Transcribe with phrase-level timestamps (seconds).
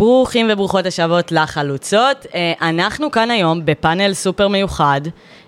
[0.00, 2.26] ברוכים וברוכות השבות לחלוצות.
[2.34, 5.00] אה, אנחנו כאן היום בפאנל סופר מיוחד,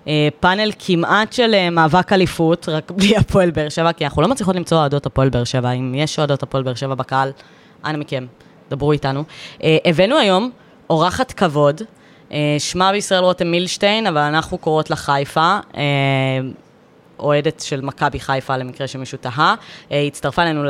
[0.07, 4.27] אה, פאנל כמעט של אה, מאבק אליפות, רק בלי הפועל באר שבע, כי אנחנו לא
[4.27, 5.71] מצליחות למצוא אוהדות הפועל באר שבע.
[5.71, 7.31] אם יש אוהדות הפועל באר שבע בקהל,
[7.85, 8.25] אנא מכם,
[8.69, 9.23] דברו איתנו.
[9.85, 10.51] הבאנו היום
[10.89, 11.81] אורחת כבוד,
[12.59, 15.59] שמה בישראל רותם מילשטיין, אבל אנחנו קוראות לה חיפה.
[17.23, 19.55] אוהדת של מכבי חיפה, למקרה שמישהו תהה.
[19.89, 20.63] היא הצטרפה אלינו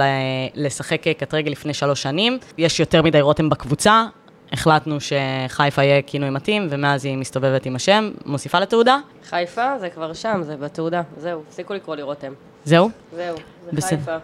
[0.56, 2.38] לשחק קט רגל לפני שלוש שנים.
[2.58, 4.06] יש יותר מדי רותם בקבוצה,
[4.54, 8.12] החלטנו שחיפה יהיה כינוי מתאים, ומאז היא מסתובבת עם השם.
[8.26, 8.98] מוסיפה לתעודה?
[9.30, 11.02] חיפה זה כבר שם, זה בתעודה.
[11.18, 12.34] זהו, הפסיקו לקרוא לי רותם.
[12.66, 12.90] זהו?
[13.16, 14.00] זהו, זה בסדר.
[14.00, 14.18] חיפה.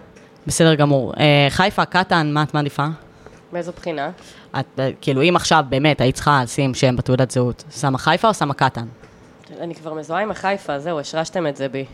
[0.47, 1.13] בסדר גמור.
[1.19, 2.85] אה, חיפה, קטן, מה את מעדיפה?
[3.53, 4.11] מאיזו בחינה?
[4.59, 8.33] את, אה, כאילו, אם עכשיו באמת היית צריכה לשים שם בתעודת זהות, שמה חיפה או
[8.33, 8.85] שמה קטן?
[9.59, 11.85] אני כבר מזוהה עם החיפה, זהו, השרשתם את זה בי.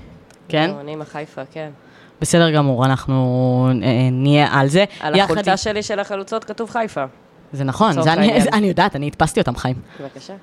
[0.49, 0.70] כן?
[0.76, 1.70] לא, אני עם החיפה, כן.
[2.22, 3.13] בסדר גמור, אנחנו
[3.84, 4.85] אה, נהיה על זה.
[4.99, 7.04] על החולצה עם- שלי של החלוצות כתוב חיפה.
[7.54, 8.41] זה נכון, זה אני.
[8.41, 9.76] זה, אני יודעת, אני הדפסתי אותם, חיים.
[10.02, 10.34] בבקשה.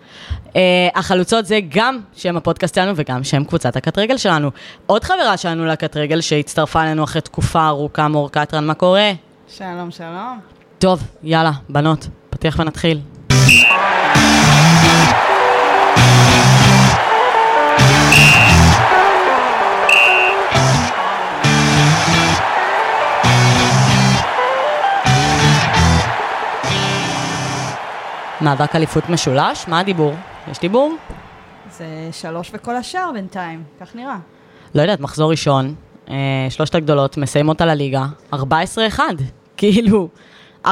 [0.44, 0.52] Uh,
[0.94, 4.50] החלוצות זה גם שם הפודקאסט שלנו וגם שם קבוצת הקט רגל שלנו.
[4.86, 9.12] עוד חברה שלנו לקט רגל שהצטרפה אלינו אחרי תקופה ארוכה, מור קטרן, מה קורה?
[9.48, 10.40] שלום, שלום.
[10.78, 13.00] טוב, יאללה, בנות, פתיח ונתחיל.
[28.42, 30.14] מאבק אליפות משולש, מה הדיבור?
[30.50, 30.94] יש דיבור?
[31.70, 34.16] זה שלוש וכל השאר בינתיים, כך נראה.
[34.74, 35.74] לא יודעת, מחזור ראשון,
[36.10, 36.14] אה,
[36.50, 38.36] שלושת הגדולות מסיימות על הליגה, 14-1,
[39.56, 40.08] כאילו,
[40.66, 40.68] 4-1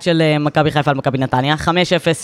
[0.00, 1.68] של אה, מכבי חיפה על מכבי נתניה, 5-0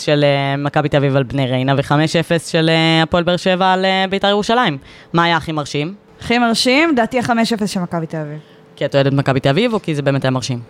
[0.00, 3.84] של אה, מכבי תל אביב על בני ריינה ו-5-0 של אה, הפועל באר שבע על
[3.84, 4.78] אה, בית"ר ירושלים.
[5.12, 5.94] מה היה הכי מרשים?
[6.20, 8.38] הכי מרשים, דעתי ה-5-0 של מכבי תל אביב.
[8.76, 10.60] כי את אוהדת מכבי תל אביב או כי זה באמת היה מרשים?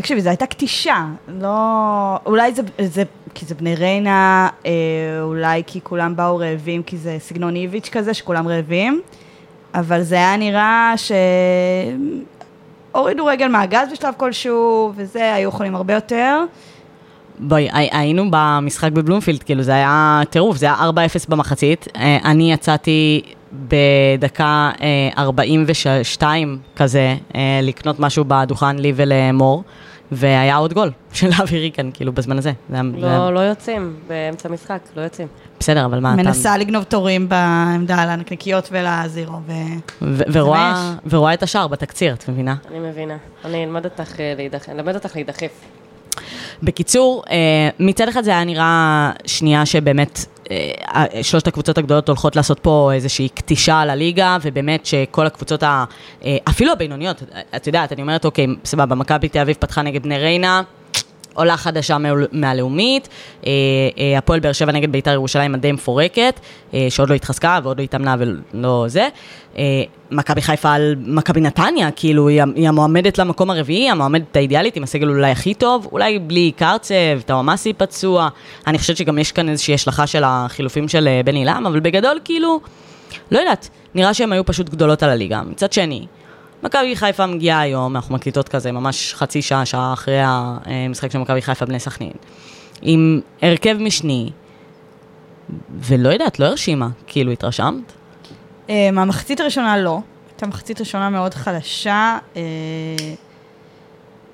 [0.00, 2.16] תקשיבי, זו הייתה קטישה, לא...
[2.26, 3.02] אולי זה, זה
[3.34, 4.70] כי זה בני ריינה, אה,
[5.22, 9.00] אולי כי כולם באו רעבים, כי זה סגנון איביץ' כזה, שכולם רעבים,
[9.74, 11.12] אבל זה היה נראה ש...
[12.92, 16.44] הורידו רגל מהגז בשלב כלשהו, וזה, היו יכולים הרבה יותר.
[17.38, 20.92] בואי, הי- היינו במשחק בבלומפילד, כאילו זה היה טירוף, זה היה 4-0
[21.28, 21.88] במחצית.
[21.96, 29.62] אה, אני יצאתי בדקה אה, 42 כזה אה, לקנות משהו בדוכן לי ולמור,
[30.12, 32.52] והיה עוד גול של אבי ריקן, כאילו בזמן הזה.
[32.70, 35.28] זה היה, זה לא, לא יוצאים באמצע משחק, לא יוצאים.
[35.60, 36.22] בסדר, אבל מה אתה...
[36.22, 39.52] מנסה לגנוב תורים בעמדה לנקניקיות ולזירו, ו...
[40.02, 42.54] ו- ורואה, ורואה את השער בתקציר, את מבינה?
[42.70, 43.16] אני מבינה.
[43.44, 45.50] אני אלמד אותך אה, להידחף, אלמד אותך להידחף.
[46.62, 47.36] בקיצור, אה,
[47.78, 50.18] מצד אחד זה היה נראה שנייה שבאמת
[51.22, 55.84] שלושת הקבוצות הגדולות הולכות לעשות פה איזושהי קטישה על הליגה, ובאמת שכל הקבוצות, ה,
[56.24, 57.22] אה, אפילו הבינוניות,
[57.56, 60.62] את יודעת, אני אומרת, אוקיי, סבבה, מכבי תל אביב פתחה נגד בני ריינה.
[61.34, 63.08] עולה חדשה מה- מהלאומית,
[63.46, 63.50] אה,
[63.98, 66.40] אה, הפועל באר שבע נגד בית"ר ירושלים הדי מפורקת,
[66.74, 69.08] אה, שעוד לא התחזקה ועוד לא התאמנה ולא זה.
[70.10, 75.30] מכבי חיפה על מכבי נתניה, כאילו היא, המועמדת למקום הרביעי, המועמדת האידיאלית עם הסגל אולי
[75.30, 76.94] הכי טוב, אולי בלי קרצב,
[77.26, 78.28] טאומאסי פצוע.
[78.66, 82.60] אני חושבת שגם יש כאן איזושהי השלכה של החילופים של בן עילם, אבל בגדול כאילו,
[83.30, 85.42] לא יודעת, נראה שהן היו פשוט גדולות על הליגה.
[85.42, 86.06] מצד שני,
[86.62, 91.42] מכבי חיפה מגיעה היום, אנחנו מקליטות כזה ממש חצי שעה, שעה אחרי המשחק של מכבי
[91.42, 92.12] חיפה בני סכנין,
[92.82, 94.30] עם הרכב משני,
[95.70, 97.92] ולא יודעת, לא הרשימה, כאילו התרשמת?
[98.70, 100.00] אה, מהמחצית הראשונה לא,
[100.30, 102.18] הייתה מחצית ראשונה מאוד חלשה.
[102.36, 102.42] אה,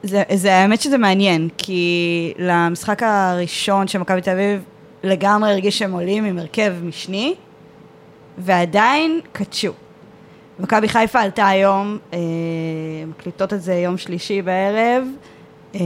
[0.02, 4.62] זה, זה האמת שזה מעניין, כי למשחק הראשון של מכבי תל אביב
[5.02, 7.34] לגמרי הרגיש שהם עולים עם הרכב משני,
[8.38, 9.72] ועדיין קדשו.
[10.58, 12.18] מכבי חיפה עלתה היום, אה,
[13.08, 15.04] מקליטות את זה יום שלישי בערב,
[15.74, 15.80] אה,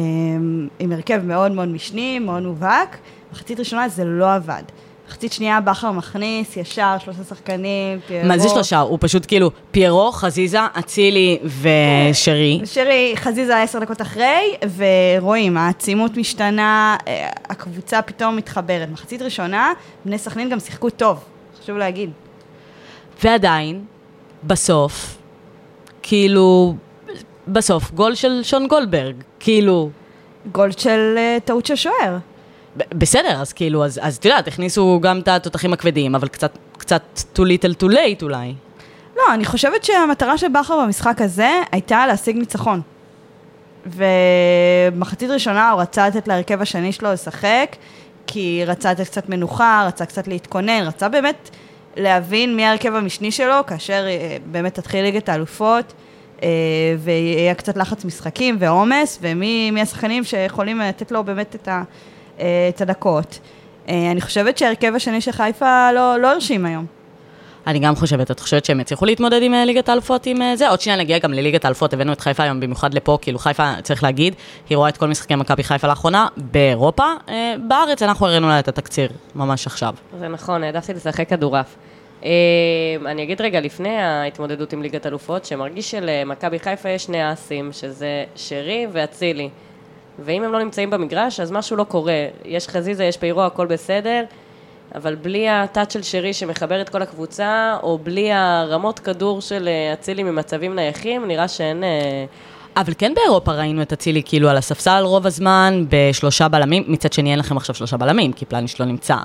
[0.78, 2.98] עם הרכב מאוד מאוד משני, מאוד מובהק.
[3.32, 4.62] מחצית ראשונה זה לא עבד.
[5.08, 8.28] מחצית שנייה בכר מכניס, ישר, שלושה שחקנים, פיירו.
[8.28, 8.80] מה זה שלושה?
[8.80, 12.60] הוא פשוט כאילו פיירו, חזיזה, אצילי ושרי.
[12.64, 18.88] שרי, חזיזה עשר דקות אחרי, ורואים, העצימות משתנה, אה, הקבוצה פתאום מתחברת.
[18.92, 19.72] מחצית ראשונה,
[20.04, 21.24] בני סכנין גם שיחקו טוב,
[21.62, 22.10] חשוב להגיד.
[23.24, 23.84] ועדיין,
[24.44, 25.18] בסוף,
[26.02, 26.74] כאילו,
[27.48, 29.90] בסוף, גול של שון גולדברג, כאילו,
[30.52, 32.16] גול של אה, טעות של שוער.
[32.76, 37.02] בסדר, אז כאילו, אז אז את יודעת, הכניסו גם את התותחים הכבדים, אבל קצת, קצת
[37.34, 38.54] too little too late אולי.
[39.16, 42.80] לא, אני חושבת שהמטרה של בכר במשחק הזה הייתה להשיג ניצחון.
[43.86, 47.76] ומחצית ראשונה הוא רצה לתת להרכב השני שלו לשחק,
[48.26, 51.50] כי רצה לתת קצת מנוחה, רצה קצת להתכונן, רצה באמת
[51.96, 55.92] להבין מי ההרכב המשני שלו, כאשר אה, באמת תתחיל ליגת האלופות.
[56.42, 56.48] אה,
[56.98, 61.82] ויהיה קצת לחץ משחקים ועומס, ומי מי השחקנים שיכולים לתת לו באמת את, ה,
[62.40, 63.38] אה, את הדקות.
[63.88, 66.86] אה, אני חושבת שההרכב השני של חיפה לא, לא הרשים היום.
[67.66, 70.68] אני גם חושבת, את חושבת שהם יצליחו להתמודד עם אה, ליגת האלופות עם אה, זה?
[70.68, 74.02] עוד שנייה נגיע גם לליגת האלופות, הבאנו את חיפה היום במיוחד לפה, כאילו חיפה, צריך
[74.02, 74.34] להגיד,
[74.68, 78.68] היא רואה את כל משחקי מכבי חיפה לאחרונה באירופה, אה, בארץ אנחנו הראינו לה את
[78.68, 79.94] התקציר ממש עכשיו.
[80.18, 81.76] זה נכון, העדפתי לשחק כדורעף.
[83.06, 88.24] אני אגיד רגע לפני ההתמודדות עם ליגת אלופות, שמרגיש שלמכבי חיפה יש שני אסים, שזה
[88.36, 89.48] שרי ואצילי.
[90.18, 92.26] ואם הם לא נמצאים במגרש, אז משהו לא קורה.
[92.44, 94.24] יש חזיזה, יש פירו, הכל בסדר,
[94.94, 99.92] אבל בלי הטאץ' של שרי שמחבר את כל הקבוצה, או בלי הרמות כדור של אה,
[99.92, 101.84] אצילי ממצבים נייחים, נראה שאין...
[101.84, 102.24] אה,
[102.76, 107.30] אבל כן באירופה ראינו את אצילי כאילו על הספסל רוב הזמן, בשלושה בלמים, מצד שני
[107.30, 109.16] אין לכם עכשיו שלושה בלמים, כי פלניש לא נמצא.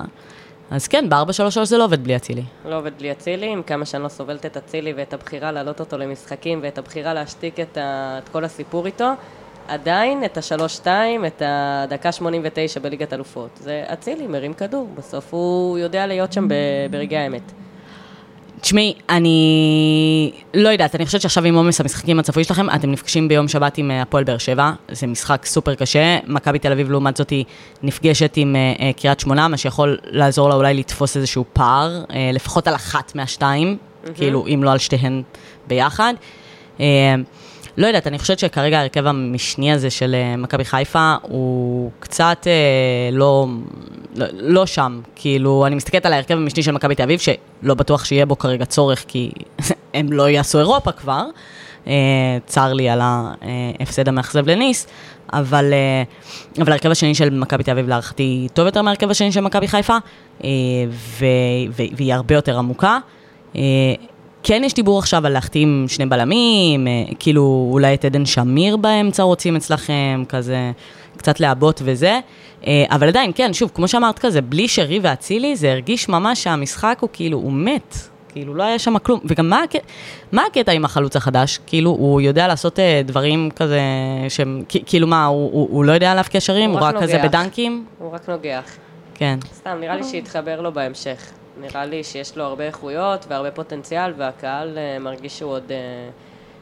[0.71, 2.43] אז כן, ב-4-3-3 זה לא עובד בלי אצילי.
[2.65, 5.97] לא עובד בלי אצילי, עם כמה שאני לא סובלת את אצילי ואת הבחירה להעלות אותו
[5.97, 8.19] למשחקים ואת הבחירה להשתיק את, ה...
[8.23, 9.11] את כל הסיפור איתו,
[9.67, 13.49] עדיין את השלוש-שתיים, את הדקה 89 בליגת אלופות.
[13.61, 16.47] זה אצילי, מרים כדור, בסוף הוא יודע להיות שם.
[16.91, 17.51] ברגעי האמת.
[18.61, 23.47] תשמעי, אני לא יודעת, אני חושבת שעכשיו עם עומס המשחקים הצפוי שלכם, אתם נפגשים ביום
[23.47, 26.17] שבת עם אה, הפועל באר שבע, זה משחק סופר קשה.
[26.27, 27.45] מכבי תל אביב, לעומת זאת, היא
[27.83, 32.67] נפגשת עם אה, קריית שמונה, מה שיכול לעזור לה אולי לתפוס איזשהו פער, אה, לפחות
[32.67, 33.77] על אחת מהשתיים,
[34.15, 35.21] כאילו, אם לא על שתיהן
[35.67, 36.13] ביחד.
[36.79, 37.15] אה,
[37.77, 43.11] לא יודעת, אני חושבת שכרגע ההרכב המשני הזה של אה, מכבי חיפה הוא קצת אה,
[43.11, 43.47] לא,
[44.15, 45.01] לא, לא שם.
[45.15, 48.65] כאילו, אני מסתכלת על ההרכב המשני של מכבי תל אביב, שלא בטוח שיהיה בו כרגע
[48.65, 49.31] צורך, כי
[49.93, 51.23] הם לא יעשו אירופה כבר.
[51.87, 51.93] אה,
[52.45, 54.87] צר לי על ההפסד המאכזב לניס,
[55.33, 56.03] אבל, אה,
[56.63, 59.97] אבל ההרכב השני של מכבי תל אביב להערכתי טוב יותר מההרכב השני של מכבי חיפה,
[60.43, 60.49] אה,
[60.89, 61.25] ו,
[61.71, 62.97] ו, והיא הרבה יותר עמוקה.
[63.55, 63.61] אה,
[64.47, 69.23] כן יש דיבור עכשיו על להחתים שני בלמים, אה, כאילו אולי את עדן שמיר באמצע
[69.23, 70.71] רוצים אצלכם, כזה
[71.17, 72.19] קצת לעבות וזה,
[72.67, 76.97] אה, אבל עדיין, כן, שוב, כמו שאמרת כזה, בלי שרי ואצילי, זה הרגיש ממש שהמשחק
[77.01, 77.95] הוא כאילו, הוא מת.
[78.29, 79.19] כאילו, לא היה שם כלום.
[79.25, 79.61] וגם מה,
[80.31, 81.59] מה הקטע עם החלוץ החדש?
[81.67, 83.81] כאילו, הוא יודע לעשות אה, דברים כזה,
[84.29, 86.69] שהם, כאילו מה, הוא, הוא, הוא לא יודע להבקיע שערים?
[86.69, 87.27] הוא הוא רק רק כזה נוגח.
[87.27, 87.85] בדנקים?
[87.99, 88.75] הוא רק נוגח.
[89.15, 89.39] כן.
[89.53, 91.31] סתם, נראה לי שיתחבר לו בהמשך.
[91.59, 96.09] נראה לי שיש לו הרבה איכויות והרבה פוטנציאל, והקהל אה, מרגיש שהוא עוד, אה,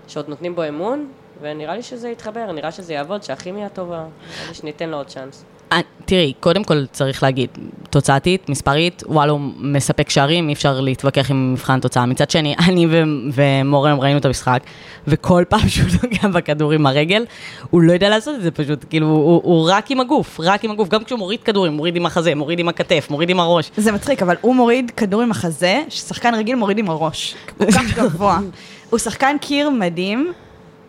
[0.07, 1.11] שעוד נותנים בו אמון,
[1.41, 3.97] ונראה לי שזה יתחבר, נראה שזה יעבוד, שהכימיה טובה.
[3.97, 5.45] נראה לי שניתן לו עוד צ'אנס.
[5.73, 7.49] אה, תראי, קודם כל צריך להגיד,
[7.89, 12.05] תוצאתית, מספרית, וואלה, הוא מספק שערים, אי אפשר להתווכח עם מבחן תוצאה.
[12.05, 13.03] מצד שני, אני ו-
[13.33, 14.59] ומורם ראינו את המשחק,
[15.07, 17.25] וכל פעם שהוא נוגע בכדור עם הרגל,
[17.69, 20.71] הוא לא יודע לעשות את זה פשוט, כאילו, הוא, הוא רק עם הגוף, רק עם
[20.71, 23.71] הגוף, גם כשהוא מוריד כדורים, מוריד עם החזה, מוריד עם הכתף, מוריד עם הראש.
[23.77, 27.35] זה מצחיק, אבל הוא מוריד כדור עם החזה, ששחקן רגיל מוריד עם הראש.
[27.57, 28.39] כל כך גבוה.
[28.89, 30.33] הוא שחקן קיר מדהים,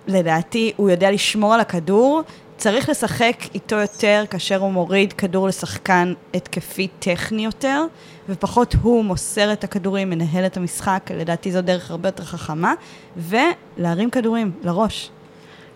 [0.07, 2.23] לדעתי, הוא יודע לשמור על הכדור.
[2.57, 7.85] צריך לשחק איתו יותר כאשר הוא מוריד כדור לשחקן התקפי טכני יותר,
[8.29, 12.75] ופחות הוא מוסר את הכדורים, מנהל את המשחק, לדעתי זו דרך הרבה יותר חכמה,
[13.17, 15.11] ולהרים כדורים לראש.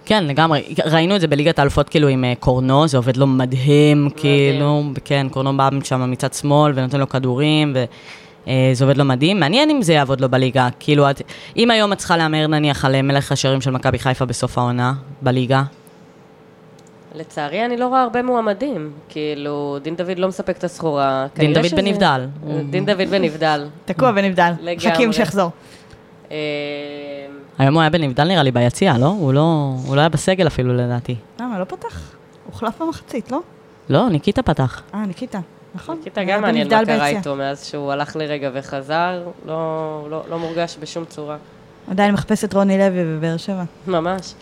[0.05, 0.75] כן, לגמרי.
[0.85, 5.27] ראינו את זה בליגת האלופות, כאילו, עם אה, קורנו, זה עובד לו מדהים, כאילו, כן,
[5.31, 9.41] קורנו בא שם מצד שמאל ונותן לו כדורים, וזה עובד לו מדהים.
[9.41, 10.69] מעניין אם זה יעבוד לו בליגה.
[10.81, 11.23] כאילו, את,
[11.57, 14.93] אם היום את צריכה להמר נניח על אה, מלך השערים של מכבי חיפה בסוף העונה,
[15.23, 15.63] בליגה,
[17.15, 18.93] לצערי, אני לא רואה הרבה מועמדים.
[19.09, 21.27] כאילו, דין דוד לא מספק את הסחורה.
[21.37, 22.27] דין דוד שזה- בנבדל.
[22.71, 23.67] דין דוד בנבדל.
[23.85, 24.11] תקוע.
[24.11, 24.77] לגמרי.
[24.77, 25.51] מחכים שיחזור.
[26.31, 26.37] אה,
[27.59, 29.07] היום הוא היה בנבדל נראה לי ביציע, לא?
[29.07, 31.17] הוא לא, הוא לא היה בסגל אפילו לדעתי.
[31.41, 32.15] למה, לא פתח?
[32.47, 33.41] הוחלף במחצית, לא?
[33.89, 34.83] לא, ניקיטה פתח.
[34.95, 35.41] אה, ניקיטה.
[35.75, 35.97] נכון.
[35.97, 37.09] ניקיטה גם מעניין מה בנבדל קרה.
[37.09, 41.37] איתו מאז שהוא הלך לרגע וחזר, לא, לא, לא מורגש בשום צורה.
[41.91, 43.65] עדיין מחפש את רוני לוי בבאר שבע.
[43.87, 44.35] ממש.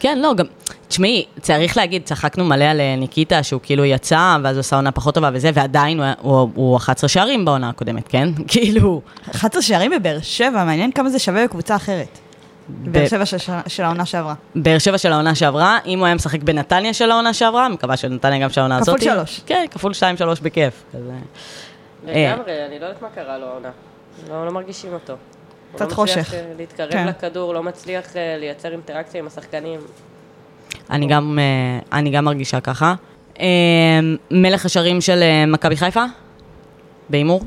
[0.00, 0.46] כן, לא, גם,
[0.88, 4.92] תשמעי, צריך להגיד, צחקנו מלא על אה, ניקיטה, שהוא כאילו יצא, ואז הוא עשה עונה
[4.92, 8.28] פחות טובה וזה, ועדיין הוא, הוא, הוא 11 שערים בעונה הקודמת, כן?
[8.48, 12.18] כאילו, 11 שערים בבאר שבע, מעניין כמה זה שווה בקבוצה אחרת.
[12.68, 14.34] בבאר שבע של- של העונה שעברה.
[14.54, 18.38] באר שבע של העונה שעברה, אם הוא היה משחק בנתניה של העונה שעברה, מקווה שנתניה
[18.38, 19.02] גם של העונה כפול הזאת.
[19.02, 19.40] שלוש.
[19.46, 20.82] כן, כפול שתיים, שלוש בכיף.
[20.92, 21.10] כזה.
[22.08, 22.32] אה.
[22.36, 23.68] לגמרי, אני לא יודעת מה קרה לו העונה.
[24.30, 25.14] לא, לא מרגישים אותו.
[25.74, 26.18] קצת הוא לא חושך.
[26.18, 27.06] מצליח אה, להתקרב כן.
[27.06, 29.80] לכדור, לא מצליח אה, לייצר אינטראקציה עם השחקנים.
[30.90, 32.94] אני גם, אה, אני גם מרגישה ככה.
[34.30, 36.04] מלך השערים של מכבי חיפה?
[37.08, 37.42] בהימור?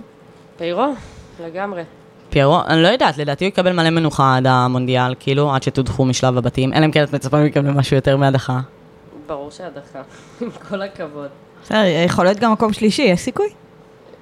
[0.58, 0.94] פיירו,
[1.46, 1.84] לגמרי.
[2.30, 6.38] פיירו, אני לא יודעת, לדעתי הוא יקבל מלא מנוחה עד המונדיאל, כאילו, עד שתודחו משלב
[6.38, 8.60] הבתים, אלא אם כן את מצפה מכם למשהו יותר מהדחה.
[9.28, 10.02] ברור שהדחה,
[10.42, 11.30] עם כל הכבוד.
[11.64, 13.50] בסדר, יכול להיות גם מקום שלישי, יש סיכוי?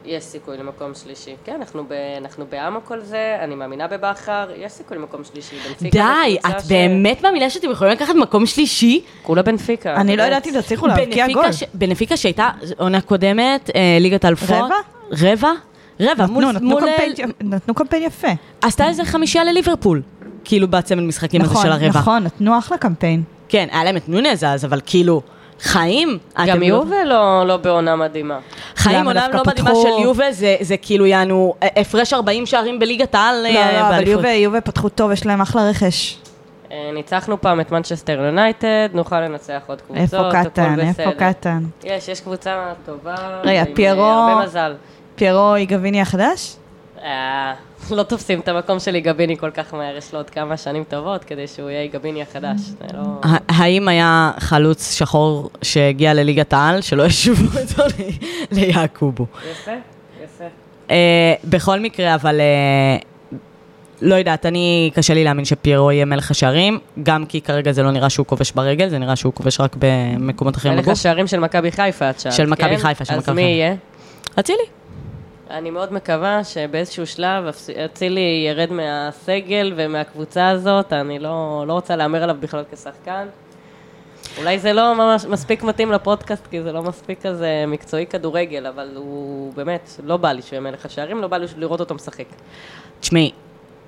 [0.06, 1.36] יש סיכוי למקום שלישי.
[1.46, 5.56] כן, אנחנו, ב, אנחנו בעם כל זה, אני מאמינה בבכר, יש סיכוי למקום שלישי.
[5.68, 5.90] בנפיקה
[6.26, 9.02] די, את באמת מאמינה שאתם יכולים לקחת מקום שלישי?
[9.24, 9.96] כולה בנפיקה.
[9.96, 10.24] אני לא.
[10.24, 11.52] יודעת אם תצליחו להבקיע גול.
[11.52, 14.50] ש- בנפיקה שהייתה עונה קודמת, אה, ליגת האלופות.
[14.50, 14.76] רבע?
[15.12, 15.52] רבע?
[16.00, 16.46] רבע, מול...
[16.46, 18.28] נתנו, נתנו מול, אה, קמפיין- נתנו קמפיין יפה.
[18.62, 20.02] עשתה איזה חמישייה לליברפול.
[20.44, 21.88] כאילו בצמד משחקים הזה נכון, של הרבע.
[22.00, 23.24] נכון, נתנו אחלה קמפיין.
[23.50, 25.22] כן, היה להם את נונז אז, אבל כאילו,
[25.62, 26.18] חיים?
[26.48, 28.40] גם לא- יובל לא, לא בעונה מדהימה.
[28.76, 29.06] חיים?
[29.06, 33.16] עונה לא מדהימה פתחו- של יובל, זה, זה כאילו יענו אה, הפרש 40 שערים בליגת
[33.16, 33.36] העל.
[33.44, 34.12] לא, אה, לא, אבל באליפות.
[34.14, 36.18] יובה, יובה פתחו טוב, יש להם אחלה רכש.
[36.72, 41.12] אה, ניצחנו פעם את מנצ'סטר יונייטד, נוכל לנצח עוד קבוצות, איפה קטן, איפה.
[41.18, 41.64] קטן.
[41.84, 43.16] יש, יש קבוצה טובה.
[43.44, 44.74] רגע, עם, פיירו- אה, הרבה מזל.
[45.16, 46.56] פיירו איגביני החדש?
[47.04, 47.54] אה,
[47.92, 51.24] לא תופסים את המקום של איגביני כל כך מהר, יש לו עוד כמה שנים טובות
[51.24, 52.62] כדי שהוא יהיה איגביני החדש.
[52.94, 53.00] לא...
[53.50, 57.84] האם היה חלוץ שחור שהגיע לליגת העל, שלא ישבו אותו
[58.52, 59.26] ליעקובו?
[59.52, 59.72] יפה,
[60.24, 60.44] יפה.
[60.92, 62.98] אה, בכל מקרה, אבל אה,
[64.02, 67.92] לא יודעת, אני, קשה לי להאמין שפיירו יהיה מלך השערים, גם כי כרגע זה לא
[67.92, 70.98] נראה שהוא כובש ברגל, זה נראה שהוא כובש רק במקומות אחרים מלך בגוף.
[70.98, 72.82] השערים של מכבי חיפה, את שאלת, של מכבי כן?
[72.82, 73.50] חיפה, של אז מכבי מי חיפה.
[73.50, 73.76] יהיה?
[74.40, 74.81] אצילי.
[75.52, 77.44] אני מאוד מקווה שבאיזשהו שלב
[77.86, 83.28] אצילי ירד מהסגל ומהקבוצה הזאת, אני לא, לא רוצה להמר עליו בכלל כשחקן.
[84.38, 88.92] אולי זה לא ממש מספיק מתאים לפודקאסט, כי זה לא מספיק כזה מקצועי כדורגל, אבל
[88.96, 92.26] הוא באמת, לא בא לי שהוא יהיה מלך השערים, לא בא לי לראות אותו משחק.
[93.00, 93.32] תשמעי,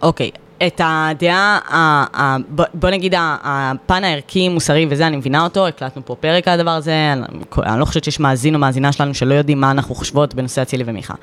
[0.04, 0.32] אוקיי,
[0.68, 2.38] את הדעה,
[2.74, 7.80] בוא נגיד הפן הערכי-מוסרי וזה, אני מבינה אותו, הקלטנו פה פרק על הדבר הזה, אני,
[7.80, 11.14] לא חושבת שיש מאזין או מאזינה שלנו שלא יודעים מה אנחנו חושבות בנושא אצילי ומיכה.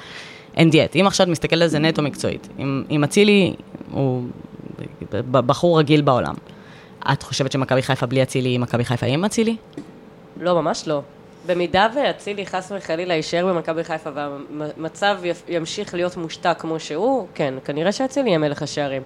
[0.56, 2.49] אין דיאט, אם עכשיו את מסתכלת על זה נטו מקצועית,
[2.90, 3.54] אם, אצילי
[3.90, 4.25] הוא
[5.30, 6.34] בחור רגיל בעולם,
[7.12, 9.56] את חושבת שמכבי חיפה בלי אצילי היא מכבי חיפה עם אצילי?
[10.40, 11.02] לא, ממש לא.
[11.47, 15.18] במידה ואצילי חס וחלילה יישאר במכבי חיפה והמצב
[15.49, 19.02] ימשיך להיות מושתק כמו שהוא, כן, כנראה שאצילי יהיה מלך השערים.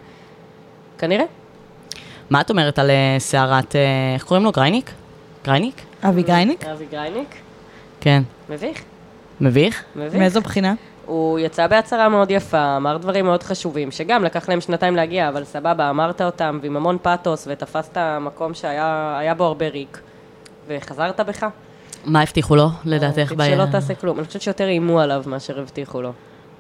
[0.98, 1.24] כנראה.
[2.30, 3.80] מה את אומרת על אה, סערת, אה,
[4.14, 4.52] איך קוראים לו?
[4.52, 4.90] גרייניק?
[5.44, 5.82] גרייניק?
[6.02, 6.64] אבי גרייניק?
[6.64, 7.34] אבי גרייניק,
[8.00, 8.22] כן.
[8.48, 8.82] מביך,
[9.40, 9.84] מביך?
[9.96, 10.14] מביך.
[10.14, 10.74] מאיזו בחינה?
[11.06, 15.44] הוא יצא בהצהרה מאוד יפה, אמר דברים מאוד חשובים, שגם לקח להם שנתיים להגיע, אבל
[15.44, 20.00] סבבה, אמרת אותם ועם המון פאתוס, ותפסת מקום שהיה היה בו הרבה ריק,
[20.68, 21.46] וחזרת בך.
[22.04, 23.32] מה הבטיחו לו, לדעתך?
[23.36, 24.18] ב- שלא תעשה כלום.
[24.18, 26.12] אני חושבת שיותר איימו עליו מאשר הבטיחו לו.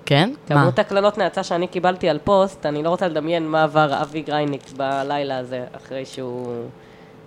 [0.06, 0.30] כן?
[0.50, 0.60] מה?
[0.62, 4.62] כמות הקללות נאצה שאני קיבלתי על פוסט, אני לא רוצה לדמיין מה עבר אבי גרייניק
[4.76, 6.64] בלילה הזה, אחרי שהוא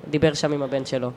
[0.09, 1.12] דיבר שם עם הבן שלו.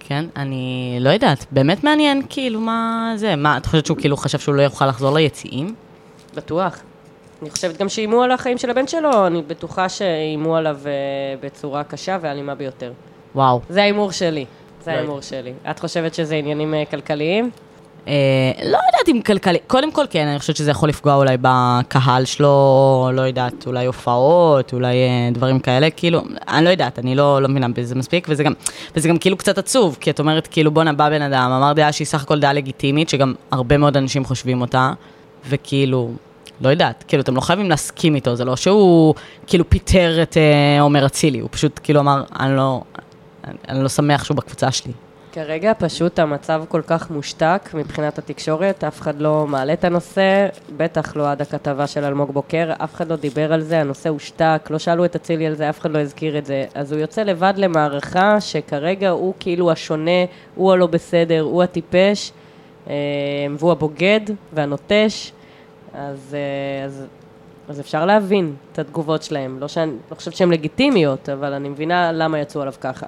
[0.00, 4.38] כן, אני לא יודעת, באמת מעניין, כאילו, מה זה, מה, את חושבת שהוא כאילו חשב
[4.38, 5.74] שהוא לא יוכל לחזור ליציעים?
[6.34, 6.78] בטוח.
[7.42, 10.90] אני חושבת גם שאיימו על החיים של הבן שלו, אני בטוחה שאיימו עליו אה,
[11.40, 12.92] בצורה קשה ואלימה ביותר.
[13.34, 13.60] וואו.
[13.68, 14.44] זה ההימור שלי.
[14.84, 15.52] זה לא ההימור שלי.
[15.70, 17.50] את חושבת שזה עניינים אה, כלכליים?
[18.08, 22.24] אה, לא יודעת אם כלכלי, קודם כל כן, אני חושבת שזה יכול לפגוע אולי בקהל
[22.24, 27.42] שלו, לא יודעת, אולי הופעות, אולי אה, דברים כאלה, כאילו, אני לא יודעת, אני לא,
[27.42, 28.52] לא מבינה בזה מספיק, וזה גם,
[28.96, 31.92] וזה גם כאילו קצת עצוב, כי את אומרת, כאילו, בואנה, בא בן אדם, אמר דעה
[31.92, 34.92] שהיא סך הכל דעה לגיטימית, שגם הרבה מאוד אנשים חושבים אותה,
[35.48, 36.10] וכאילו,
[36.60, 39.14] לא יודעת, כאילו, אתם לא חייבים להסכים איתו, זה לא שהוא
[39.46, 42.82] כאילו פיטר את אה, עומר אצילי, הוא פשוט כאילו אמר, אני לא,
[43.46, 44.92] אני, אני לא שמח שהוא בקבוצה שלי.
[45.34, 51.16] כרגע פשוט המצב כל כך מושתק מבחינת התקשורת, אף אחד לא מעלה את הנושא, בטח
[51.16, 54.78] לא עד הכתבה של אלמוג בוקר, אף אחד לא דיבר על זה, הנושא הושתק, לא
[54.78, 56.64] שאלו את אצילי על זה, אף אחד לא הזכיר את זה.
[56.74, 60.24] אז הוא יוצא לבד למערכה שכרגע הוא כאילו השונה,
[60.54, 62.32] הוא הלא בסדר, הוא הטיפש,
[62.88, 62.94] אה,
[63.58, 64.20] והוא הבוגד
[64.52, 65.32] והנוטש,
[65.94, 67.04] אז, אה, אז,
[67.68, 69.60] אז אפשר להבין את התגובות שלהם.
[69.60, 73.06] לא שאני לא חושבת שהן לגיטימיות, אבל אני מבינה למה יצאו עליו ככה.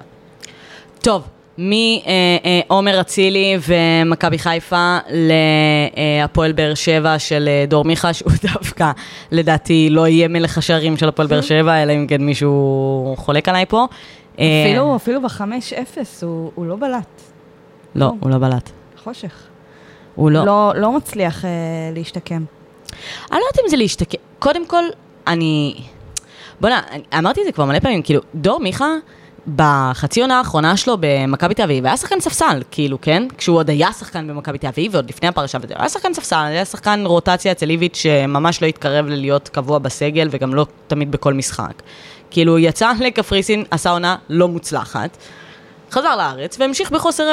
[1.01, 1.27] טוב,
[1.57, 8.91] מעומר אצילי ומכבי חיפה להפועל באר שבע של אה, דור מיכה, שהוא דווקא,
[9.31, 13.65] לדעתי, לא יהיה מלך השערים של הפועל באר שבע, אלא אם כן מישהו חולק עליי
[13.65, 13.85] פה.
[14.39, 17.21] אה, אפילו, אפילו ב-5-0 הוא, הוא לא בלט,
[17.95, 18.69] לא, הוא לא בלט.
[19.03, 19.47] חושך.
[20.15, 20.45] הוא לא.
[20.45, 21.49] לא, לא מצליח אה,
[21.95, 22.43] להשתקם.
[23.31, 24.17] אני לא יודעת אם זה להשתקם.
[24.39, 24.83] קודם כל,
[25.27, 25.75] אני...
[26.61, 26.81] בוא'נה,
[27.17, 28.93] אמרתי את זה כבר מלא פעמים, כאילו, דור מיכה,
[29.55, 33.27] בחצי עונה האחרונה שלו במכבי תל אביב, היה שחקן ספסל, כאילו, כן?
[33.37, 36.65] כשהוא עוד היה שחקן במכבי תל אביב, ועוד לפני הפרשה, וזה, היה שחקן ספסל, היה
[36.65, 41.81] שחקן רוטציה אצל איביץ' שממש לא התקרב ללהיות קבוע בסגל, וגם לא תמיד בכל משחק.
[42.31, 45.17] כאילו, יצא לקפריסין, עשה עונה לא מוצלחת.
[45.91, 47.23] חזר לארץ והמשיך בחוסר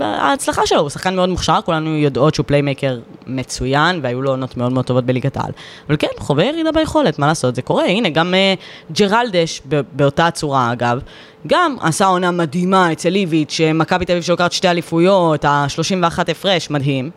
[0.00, 4.72] ההצלחה שלו, הוא שחקן מאוד מוכשר, כולנו יודעות שהוא פליימייקר מצוין, והיו לו עונות מאוד
[4.72, 5.52] מאוד טובות בליגת העל.
[5.88, 10.72] אבל כן, חווה ירידה ביכולת, מה לעשות, זה קורה, הנה, גם אה, ג'רלדש, באותה צורה
[10.72, 11.00] אגב,
[11.46, 17.10] גם עשה עונה מדהימה אצל איביץ', שמכבי תל אביב שלוקחת שתי אליפויות, ה-31 הפרש, מדהים.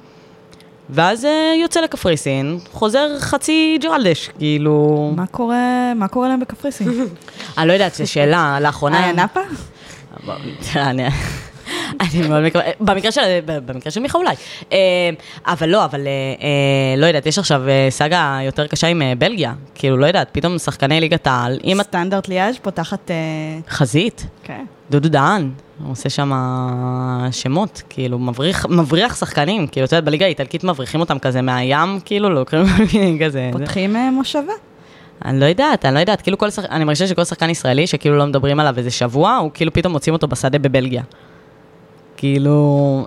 [0.90, 5.12] ואז אה, יוצא לקפריסין, חוזר חצי ג'רלדש, כאילו...
[5.16, 6.88] מה קורה, מה קורה להם בקפריסין?
[7.58, 9.04] אני לא יודעת, זו שאלה, לאחרונה...
[9.04, 9.40] אה, נאפה?
[12.02, 14.36] אני מאוד מקווה, במקרה של, במקרה של מיכה אולי.
[14.72, 14.78] אה,
[15.48, 16.06] אבל לא, אבל אה,
[16.42, 19.54] אה, לא יודעת, יש עכשיו אה, סאגה יותר קשה עם בלגיה.
[19.76, 21.78] כאילו, לא יודעת, פתאום שחקני ליגת העל, אם.
[21.84, 23.12] סטנדרט ליאז' פותחת...
[23.70, 24.66] חזית, כן.
[24.92, 25.50] דודו דהן,
[25.84, 26.32] הוא עושה שם
[27.32, 32.30] שמות, כאילו, מבריח, מבריח שחקנים, כאילו, את יודעת, בליגה האיטלקית מבריחים אותם כזה מהים, כאילו,
[32.30, 32.66] לוקחים
[33.26, 33.30] כזה.
[33.30, 34.54] זה- פותחים מושבה.
[35.26, 36.70] אני לא יודעת, אני לא יודעת, כאילו כל שחק...
[36.70, 40.14] אני מרגישה שכל שחקן ישראלי שכאילו לא מדברים עליו איזה שבוע, הוא כאילו פתאום מוצאים
[40.14, 41.04] אותו בשדה בבלגיה.
[42.18, 43.06] כאילו,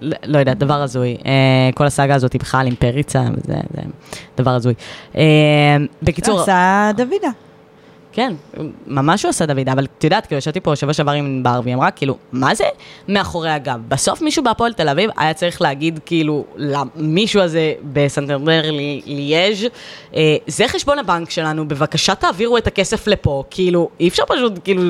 [0.00, 1.16] לא, לא יודעת, דבר הזוי.
[1.26, 3.82] אה, כל הסאגה הזאת היא בכלל עם פריצה, וזה זה
[4.38, 4.74] דבר הזוי.
[5.16, 7.30] אה, בקיצור, עשה דוידה.
[8.16, 8.34] כן,
[8.86, 11.74] ממש הוא עשה דוד, אבל את יודעת, כאילו, ישבתי פה שבוע שעבר עם בר, והיא
[11.74, 12.64] אמרה, כאילו, מה זה
[13.08, 13.80] מאחורי הגב?
[13.88, 19.64] בסוף מישהו בהפועל תל אביב היה צריך להגיד, כאילו, למישהו הזה בסנטנדר לי- ליאז',
[20.16, 24.82] אה, זה חשבון הבנק שלנו, בבקשה תעבירו את הכסף לפה, כאילו, אי אפשר פשוט, כאילו...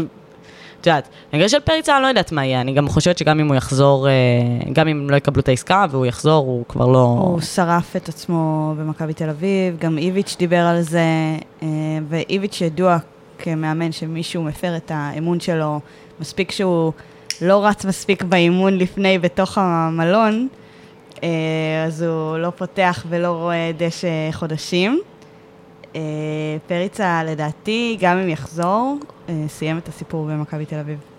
[0.81, 3.49] את יודעת, במקרה של פריצה אני לא יודעת מה יהיה, אני גם חושבת שגם אם
[3.49, 4.13] הוא יחזור, אה,
[4.73, 6.99] גם אם לא יקבלו את העסקה והוא יחזור, הוא כבר לא...
[7.21, 11.03] הוא שרף את עצמו במכבי תל אביב, גם איביץ' דיבר על זה,
[11.63, 11.69] אה,
[12.09, 12.97] ואיביץ' ידוע
[13.39, 15.81] כמאמן שמישהו מפר את האמון שלו,
[16.21, 16.93] מספיק שהוא
[17.41, 20.49] לא רץ מספיק באימון לפני בתוך המלון,
[21.23, 21.29] אה,
[21.87, 25.01] אז הוא לא פותח ולא רואה דשא חודשים.
[25.97, 26.01] אה,
[26.67, 28.99] פריצה, לדעתי, גם אם יחזור,
[29.29, 31.14] אה, סיים את הסיפור במכבי תל אביב.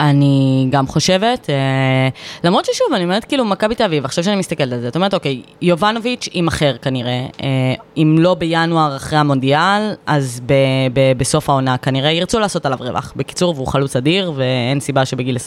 [0.00, 2.08] אני גם חושבת, אה,
[2.44, 5.14] למרות ששוב, אני אומרת כאילו, מכבי תל אביב, עכשיו שאני מסתכלת על זה, את אומרת,
[5.14, 10.52] אוקיי, יובנוביץ' יימכר כנראה, אה, אם לא בינואר אחרי המונדיאל, אז ב-
[10.92, 13.12] ב- בסוף העונה כנראה ירצו לעשות עליו רווח.
[13.16, 15.40] בקיצור, והוא חלוץ אדיר, ואין סיבה שבגיל 22-23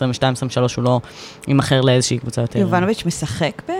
[0.75, 0.99] הוא לא
[1.47, 2.59] יימכר לאיזושהי קבוצה יותר.
[2.59, 3.71] יובנוביץ' משחק ב...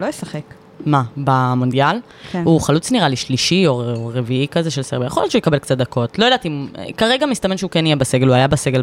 [0.00, 0.59] לא ישחק.
[0.86, 1.96] מה, במונדיאל?
[2.30, 2.42] כן.
[2.44, 5.78] הוא חלוץ נראה לי שלישי או רביעי כזה של סרביה, יכול להיות שהוא יקבל קצת
[5.78, 6.18] דקות.
[6.18, 8.82] לא יודעת אם, כרגע מסתמן שהוא כן יהיה בסגל, הוא היה בסגל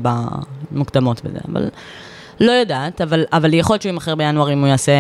[0.72, 1.70] במוקדמות וזה, אבל
[2.40, 4.92] לא יודעת, אבל, אבל יכול להיות שהוא יימכר בינואר אם הוא יעשה,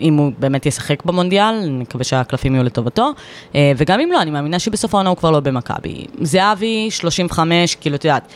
[0.00, 3.10] אם הוא באמת ישחק במונדיאל, אני מקווה שהקלפים יהיו לטובתו,
[3.54, 6.04] אה, וגם אם לא, אני מאמינה שבסוף העונה הוא כבר לא במכבי.
[6.22, 8.32] זהבי, 35, כאילו, את יודעת,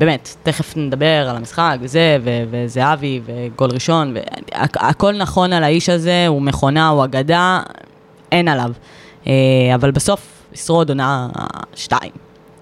[0.00, 6.26] באמת, תכף נדבר על המשחק וזה, ו- וזהבי, וגול ראשון, והכל נכון על האיש הזה,
[6.28, 7.60] הוא מכונה, הוא אגדה,
[8.32, 8.72] אין עליו.
[9.26, 9.32] אה,
[9.74, 11.28] אבל בסוף ישרוד עונה
[11.74, 12.12] שתיים.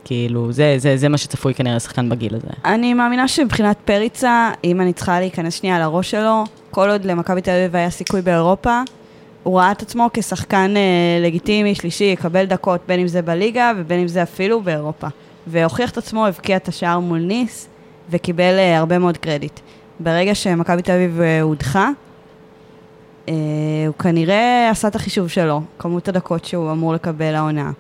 [0.05, 2.49] כאילו, זה, זה, זה מה שצפוי כנראה לשחקן בגיל הזה.
[2.65, 7.51] אני מאמינה שמבחינת פריצה, אם אני צריכה להיכנס שנייה לראש שלו, כל עוד למכבי תל
[7.51, 8.81] אביב היה סיכוי באירופה,
[9.43, 14.01] הוא ראה את עצמו כשחקן אה, לגיטימי, שלישי, יקבל דקות, בין אם זה בליגה ובין
[14.01, 15.07] אם זה אפילו באירופה.
[15.47, 17.69] והוכיח את עצמו, הבקיע את השער מול ניס,
[18.11, 19.61] וקיבל אה, הרבה מאוד קרדיט.
[20.01, 21.91] ברגע שמכבי תל אביב אה, הודחה,
[23.29, 23.35] אה,
[23.87, 27.71] הוא כנראה עשה את החישוב שלו, כמות הדקות שהוא אמור לקבל העונה,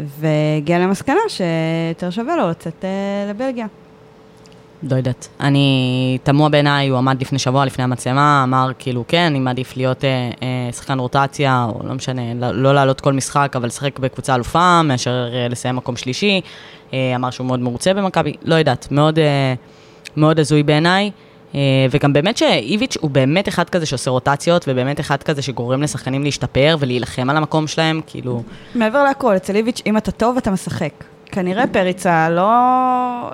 [0.00, 3.66] והגיע למסקנה שיותר שווה לו לצאת אה, לבלגיה.
[4.82, 5.28] לא יודעת.
[5.40, 10.04] אני, תמוה בעיניי, הוא עמד לפני שבוע, לפני המצלמה, אמר כאילו, כן, אני מעדיף להיות
[10.04, 14.34] אה, אה, שחקן רוטציה, או לא משנה, לא, לא לעלות כל משחק, אבל לשחק בקבוצה
[14.34, 16.40] אלופה, מאשר אה, לסיים מקום שלישי.
[16.94, 19.54] אה, אמר שהוא מאוד מרוצה במכבי, לא יודעת, מאוד, אה,
[20.16, 21.10] מאוד הזוי בעיניי.
[21.54, 26.24] אה, וגם באמת שאיביץ' הוא באמת אחד כזה שעושה רוטציות, ובאמת אחד כזה שגורם לשחקנים
[26.24, 28.42] להשתפר ולהילחם על המקום שלהם, כאילו...
[28.74, 31.04] מעבר להכל, אצל איביץ', אם אתה טוב, אתה משחק.
[31.26, 32.42] כנראה פריצה לא,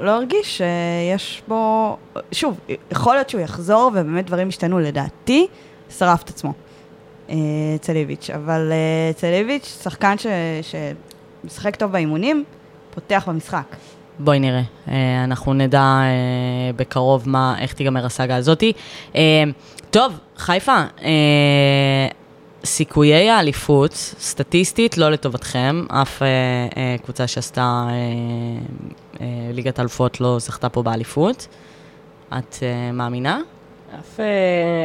[0.00, 1.96] לא הרגיש שיש בו...
[2.32, 5.46] שוב, יכול להיות שהוא יחזור ובאמת דברים ישתנו, לדעתי,
[5.98, 6.52] שרף את עצמו
[7.76, 8.30] אצל איביץ'.
[8.30, 8.72] אבל
[9.10, 10.26] אצל איביץ', שחקן ש,
[11.42, 12.44] שמשחק טוב באימונים,
[12.94, 13.76] פותח במשחק.
[14.18, 18.72] בואי נראה, אה, אנחנו נדע אה, בקרוב מה, איך תיגמר הסאגה הזאתי.
[19.16, 19.42] אה,
[19.90, 20.82] טוב, חיפה,
[22.64, 26.22] סיכויי האליפות, סטטיסטית, לא לטובתכם, אף
[27.02, 27.86] קבוצה שעשתה
[29.52, 31.46] ליגת אלופות לא זכתה פה באליפות.
[32.38, 32.56] את
[32.92, 33.40] מאמינה?
[34.00, 34.20] אף,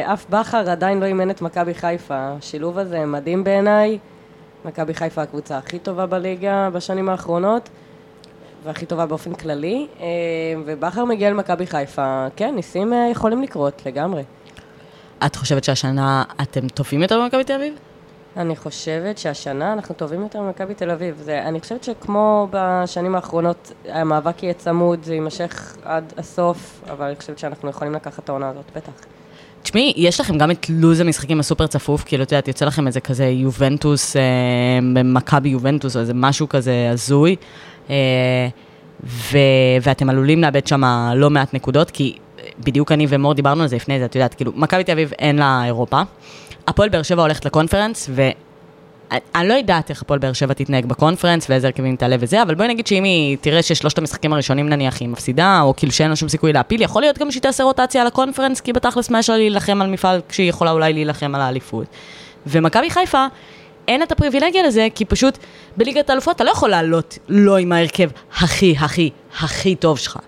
[0.04, 2.14] אף בכר עדיין לא אימן את מכבי חיפה.
[2.38, 3.98] השילוב הזה מדהים בעיניי.
[4.64, 7.68] מכבי חיפה הקבוצה הכי טובה בליגה בשנים האחרונות,
[8.64, 9.86] והכי טובה באופן כללי.
[10.00, 10.06] אה,
[10.66, 14.22] ובכר מגיע למכבי חיפה, כן, ניסים אה, יכולים לקרות לגמרי.
[15.26, 17.74] את חושבת שהשנה אתם טובים יותר במכבי תל אביב?
[18.36, 21.16] אני חושבת שהשנה אנחנו טובים יותר ממכבי תל אביב.
[21.24, 27.16] זה, אני חושבת שכמו בשנים האחרונות, המאבק יהיה צמוד, זה יימשך עד הסוף, אבל אני
[27.16, 28.92] חושבת שאנחנו יכולים לקחת את העונה הזאת, בטח.
[29.62, 33.00] תשמעי, יש לכם גם את לו"ז המשחקים הסופר צפוף, כאילו, את יודעת, יוצא לכם איזה
[33.00, 34.22] כזה יובנטוס, אה,
[35.04, 37.36] מכבי יובנטוס, או איזה משהו כזה הזוי,
[39.04, 39.38] ו-
[39.82, 40.82] ואתם עלולים לאבד שם
[41.14, 42.16] לא מעט נקודות, כי
[42.58, 45.36] בדיוק אני ומור דיברנו על זה לפני זה, את יודעת, כאילו, מכבי תל אביב אין
[45.36, 46.02] לה אירופה,
[46.68, 48.28] הפועל באר שבע הולכת לקונפרנס, ו...
[49.34, 52.68] אני לא יודעת איך הפועל באר שבע תתנהג בקונפרנס ואיזה הרכבים תעלה וזה, אבל בואי
[52.68, 56.28] נגיד שאם היא תראה ששלושת המשחקים הראשונים נניח היא מפסידה, או כאילו שאין לה שום
[56.28, 59.36] סיכוי להפיל, יכול להיות גם שהיא תעשה רוטציה על הקונפרנס, כי בתכלס מה יש לה
[59.36, 61.86] להילחם על מפעל כשהיא יכולה אולי להילחם על האליפות.
[62.46, 63.26] ומכבי חיפה,
[63.88, 65.38] אין את הפריבילגיה לזה, כי פשוט
[65.76, 70.18] בליגת האלופות אתה לא יכול לעלות לא עם ההרכב הכי הכי הכי טוב שלך.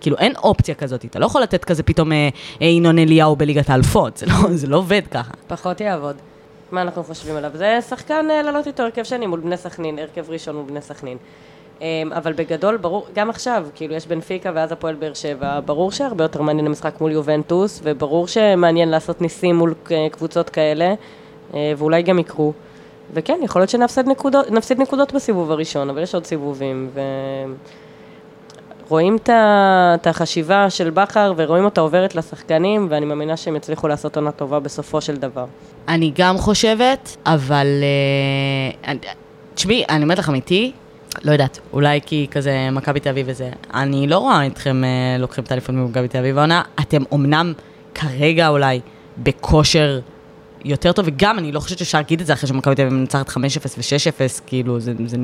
[0.00, 2.28] כאילו אין אופציה כזאת, אתה לא יכול לתת כזה פתאום אה,
[2.62, 5.32] אה, אליהו בליגת האלופות, זה לא, זה לא עובד ככה.
[5.48, 6.16] פחות יעבוד.
[6.72, 7.50] מה אנחנו חושבים עליו?
[7.54, 11.16] זה שחקן אה, לעלות איתו הרכב שני מול בני סכנין, הרכב ראשון מול בני סכנין.
[11.82, 16.24] אה, אבל בגדול, ברור, גם עכשיו, כאילו יש בנפיקה ואז הפועל באר שבע, ברור שהרבה
[16.24, 20.94] יותר מעניין המשחק מול יובנטוס, וברור שמעניין לעשות ניסים מול אה, קבוצות כאלה,
[21.54, 22.52] אה, ואולי גם יקרו.
[23.12, 24.46] וכן, יכול להיות שנפסיד נקודות,
[24.78, 27.00] נקודות בסיבוב הראשון, אבל יש עוד סיבובים, ו...
[28.88, 29.16] רואים
[29.96, 34.60] את החשיבה של בכר ורואים אותה עוברת לשחקנים, ואני מאמינה שהם יצליחו לעשות עונה טובה
[34.60, 35.44] בסופו של דבר.
[35.88, 37.66] אני גם חושבת, אבל...
[38.86, 38.92] אה,
[39.54, 40.72] תשמעי, אני אומרת לך אמיתי,
[41.24, 43.50] לא יודעת, אולי כי כזה מכבי תל אביב וזה.
[43.74, 46.62] אני לא רואה אתכם אה, לוקחים את האליפות ממכבי תל אביב העונה.
[46.80, 47.52] אתם אמנם
[47.94, 48.80] כרגע אולי
[49.18, 50.00] בכושר
[50.64, 53.28] יותר טוב, וגם אני לא חושבת שאפשר להגיד את זה אחרי שמכבי תל אביב מנצחת
[53.28, 53.32] 5-0
[53.78, 55.16] ו-6-0, כאילו זה, זה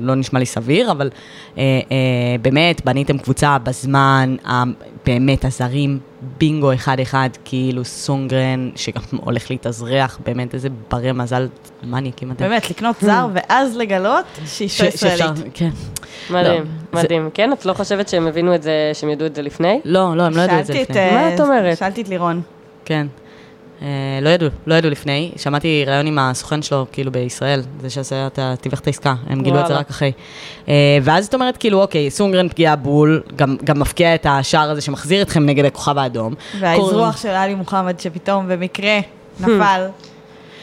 [0.00, 1.10] לא נשמע לי סביר, אבל
[1.58, 1.96] אה, אה,
[2.42, 4.62] באמת, בניתם קבוצה בזמן, אה,
[5.06, 5.98] באמת הזרים,
[6.38, 11.48] בינגו אחד-אחד, כאילו סונגרן, שגם הולך להתאזרח, באמת איזה ברי מזל
[11.82, 12.44] מניאקים אתם.
[12.48, 15.44] באמת, לקנות זר ואז לגלות שאשתו ש- שאפשר- ישראלית.
[15.54, 15.70] כן.
[16.30, 16.44] מדהים,
[16.92, 17.28] לא, זה- מדהים.
[17.34, 19.80] כן, את לא חושבת שהם הבינו את זה, שהם ידעו את זה לפני?
[19.84, 21.00] לא, לא, הם לא ידעו את זה שאלתי את, לפני.
[21.02, 21.78] אה, מה את אומרת?
[21.78, 22.40] שאלתי את לירון.
[22.84, 23.06] כן.
[23.82, 23.86] אה,
[24.22, 25.32] לא ידעו, לא ידעו לפני.
[25.36, 29.42] שמעתי ראיון עם הסוכן שלו, כאילו בישראל, זה שעשה את ה- תיווך את העסקה, הם
[29.42, 29.74] גילו את זה.
[29.76, 30.12] רק אחרי.
[30.68, 34.80] אה, ואז את אומרת, כאילו, אוקיי, סונגרן פגיעה בול, גם, גם מפקיע את השער הזה
[34.80, 36.34] שמחזיר אתכם נגד הכוכב האדום.
[36.60, 38.98] והאזרוח של עלי מוחמד שפתאום במקרה
[39.40, 39.86] נפל.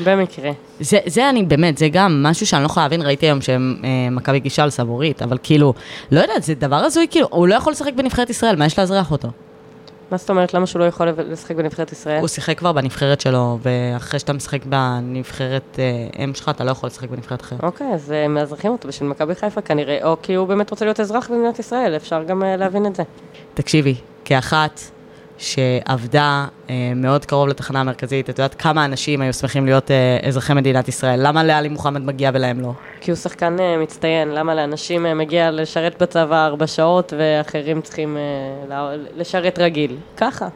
[0.06, 0.52] במקרה.
[0.80, 4.64] זה, זה אני באמת, זה גם משהו שאני לא יכולה להבין, ראיתי היום שמכבי גישה
[4.64, 5.74] על סבורית, אבל כאילו,
[6.12, 9.12] לא יודעת, זה דבר הזוי, כאילו, הוא לא יכול לשחק בנבחרת ישראל, מה יש לאזרח
[9.12, 9.28] אותו?
[10.12, 12.20] מה זאת אומרת, למה שהוא לא יכול לשחק בנבחרת ישראל?
[12.20, 16.88] הוא שיחק כבר בנבחרת שלו, ואחרי שאתה משחק בנבחרת אה, אם שלך, אתה לא יכול
[16.88, 17.64] לשחק בנבחרת אחרת.
[17.64, 21.00] אוקיי, אז אה, מאזרחים אותו בשביל מכבי חיפה כנראה, או כי הוא באמת רוצה להיות
[21.00, 23.04] אזרח במדינת ישראל, אפשר גם אה, להבין את זה.
[23.54, 24.82] תקשיבי, כאחת
[25.38, 30.54] שעבדה אה, מאוד קרוב לתחנה המרכזית, את יודעת כמה אנשים היו שמחים להיות אה, אזרחי
[30.54, 31.28] מדינת ישראל?
[31.28, 32.72] למה לאלי מוחמד מגיע ולהם לא?
[33.02, 38.18] כי הוא שחקן אה, מצטיין, למה לאנשים אה, מגיע לשרת בצבא ארבע שעות ואחרים צריכים
[38.18, 38.22] אה,
[38.70, 39.98] לה- לשרת רגיל?
[40.18, 40.48] ככה.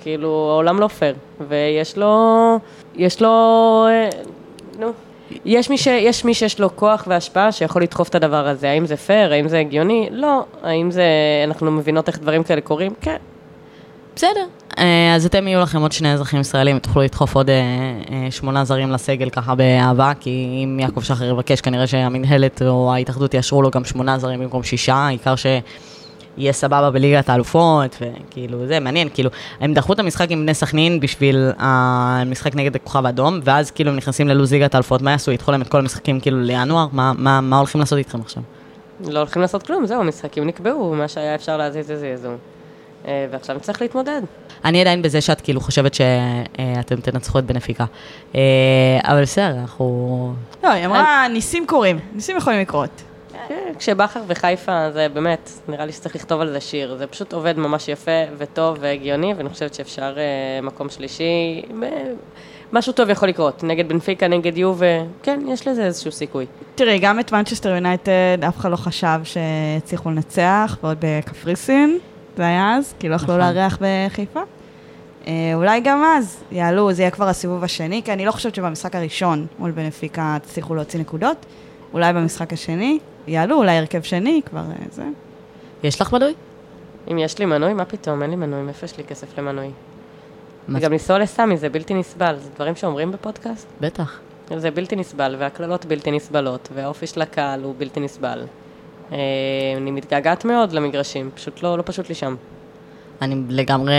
[0.00, 1.14] כאילו, העולם לא פייר,
[1.48, 2.58] ויש לו...
[2.96, 3.28] יש לו...
[3.88, 4.08] אה,
[4.78, 4.92] נו.
[5.44, 8.70] יש מי, ש, יש מי שיש לו כוח והשפעה שיכול לדחוף את הדבר הזה.
[8.70, 9.32] האם זה פייר?
[9.32, 10.08] האם זה הגיוני?
[10.12, 10.44] לא.
[10.62, 11.04] האם זה...
[11.44, 12.92] אנחנו מבינות איך דברים כאלה קורים?
[13.00, 13.16] כן.
[14.16, 14.46] בסדר.
[14.78, 17.54] אה, אז אתם יהיו לכם עוד שני אזרחים ישראלים, תוכלו לדחוף עוד אה,
[18.10, 23.34] אה, שמונה זרים לסגל ככה באהבה, כי אם יעקב שחר יבקש, כנראה שהמינהלת או ההתאחדות
[23.34, 29.08] יאשרו לו גם שמונה זרים במקום שישה, העיקר שיהיה סבבה בליגת האלופות, וכאילו, זה מעניין,
[29.14, 33.90] כאילו, הם דחו את המשחק עם בני סכנין בשביל המשחק נגד הכוכב האדום, ואז כאילו
[33.90, 35.32] הם נכנסים ללו"ז ליגת האלופות, מה יעשו?
[35.32, 36.86] ידחו להם את כל המשחקים כאילו לינואר?
[36.92, 38.42] מה, מה, מה הולכים לעשות איתכם עכשיו?
[39.08, 42.30] לא הולכים לעשות כלום, זהו, המשחקים נקבעו, מה שהיה אפשר להזיז זה זיזו.
[43.06, 44.22] אה, ועכשיו נצטרך להתמודד.
[44.64, 47.84] אני עדיין בזה שאת כאילו חושבת שאתם תנצחו את בנפיקה.
[48.34, 48.40] אה,
[49.02, 50.34] אבל בסדר, אנחנו...
[50.62, 53.02] לא, היא אמרה, ניסים קורים, ניסים יכולים לקרות.
[53.48, 57.58] כן, כשבכר וחיפה זה באמת, נראה לי שצריך לכתוב על זה שיר, זה פשוט עובד
[57.58, 61.62] ממש יפה וטוב והגיוני, ואני חושבת שאפשר אה, מקום שלישי,
[62.72, 64.86] משהו טוב יכול לקרות, נגד בנפיקה, נגד יובה,
[65.22, 66.46] כן, יש לזה איזשהו סיכוי.
[66.74, 71.98] תראי, גם את מנצ'סטר יונייטד, אף אחד לא חשב שהצליחו לנצח, ועוד בקפריסין,
[72.36, 73.54] זה היה אז, כי לא יכלו נכון.
[73.54, 74.40] לארח בחיפה.
[75.26, 78.96] אה, אולי גם אז יעלו, זה יהיה כבר הסיבוב השני, כי אני לא חושבת שבמשחק
[78.96, 81.46] הראשון מול בנפיקה תצליחו להוציא נקודות.
[81.92, 85.04] אולי במשחק השני יעלו, אולי הרכב שני, כבר אה, זה.
[85.82, 86.34] יש לך מנוי?
[87.10, 89.70] אם יש לי מנוי, מה פתאום, אין לי מנוי, מאיפה יש לי כסף למנוי?
[90.68, 93.66] מה וגם לנסוע לסמי זה בלתי נסבל, זה דברים שאומרים בפודקאסט?
[93.80, 94.20] בטח.
[94.56, 98.44] זה בלתי נסבל, והקללות בלתי נסבלות, והאופי של הקהל הוא בלתי נסבל.
[99.12, 99.18] אה,
[99.76, 102.36] אני מתגעגעת מאוד למגרשים, פשוט לא, לא פשוט לי שם.
[103.22, 103.94] אני לגמרי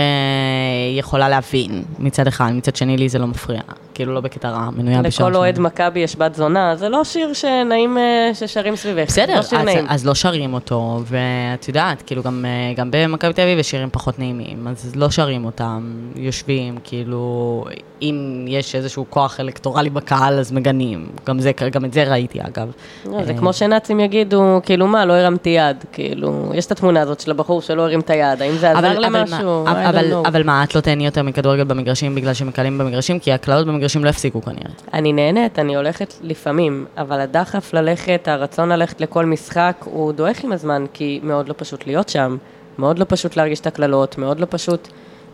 [0.98, 3.60] יכולה להבין מצד אחד, מצד שני לי זה לא מפריע.
[3.94, 5.68] כאילו לא בקטע רע, מנויה בשעה לכל אוהד שמונה.
[5.68, 9.06] מכבי יש בת זונה, זה לא שיר שנעים אה, ששרים סביבך.
[9.08, 9.86] בסדר, לא שיר אז, נעים.
[9.88, 13.88] אז לא שרים אותו, ואת יודעת, כאילו גם, אה, גם במכבי תל אביב יש שירים
[13.92, 17.64] פחות נעימים, אז לא שרים אותם, יושבים, כאילו,
[18.02, 21.06] אם יש איזשהו כוח אלקטורלי בקהל, אז מגנים.
[21.26, 22.68] גם, זה, גם את זה ראיתי, אגב.
[23.06, 27.00] לא, זה אה, כמו שנאצים יגידו, כאילו מה, לא הרמתי יד, כאילו, יש את התמונה
[27.00, 29.64] הזאת של הבחור שלא הרים את היד, האם זה עזר למשהו?
[29.66, 30.28] I don't אבל, know.
[30.28, 33.18] אבל מה, את לא תהני יותר מכדורגל במגרשים בגלל שמקלים במגרשים?
[33.18, 34.70] כי הקללות במגרשים לא הפסיקו כנראה.
[34.92, 40.52] אני נהנית, אני הולכת לפעמים, אבל הדחף ללכת, הרצון ללכת לכל משחק, הוא דועך עם
[40.52, 42.36] הזמן, כי מאוד לא פשוט להיות שם,
[42.78, 44.88] מאוד לא פשוט להרגיש את הקללות, מאוד לא פשוט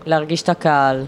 [0.07, 1.05] להרגיש את הקהל.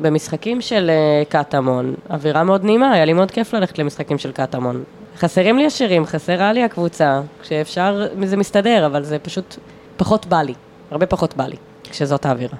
[0.00, 4.84] במשחקים של אה, קטמון, אווירה מאוד נעימה, היה לי מאוד כיף ללכת למשחקים של קטמון.
[5.18, 9.56] חסרים לי השירים, חסרה לי הקבוצה, כשאפשר, זה מסתדר, אבל זה פשוט
[9.96, 10.54] פחות בא לי,
[10.90, 11.56] הרבה פחות בא לי,
[11.90, 12.56] כשזאת האווירה.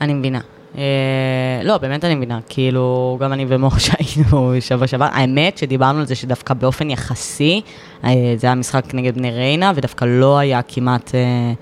[0.00, 0.40] אני מבינה.
[0.78, 2.40] אה, לא, באמת אני מבינה.
[2.48, 5.08] כאילו, גם אני ומור שהיינו שבוע שעבר.
[5.12, 7.60] האמת שדיברנו על זה שדווקא באופן יחסי,
[8.04, 11.52] אה, זה היה משחק נגד בני ריינה, ודווקא לא היה כמעט אה,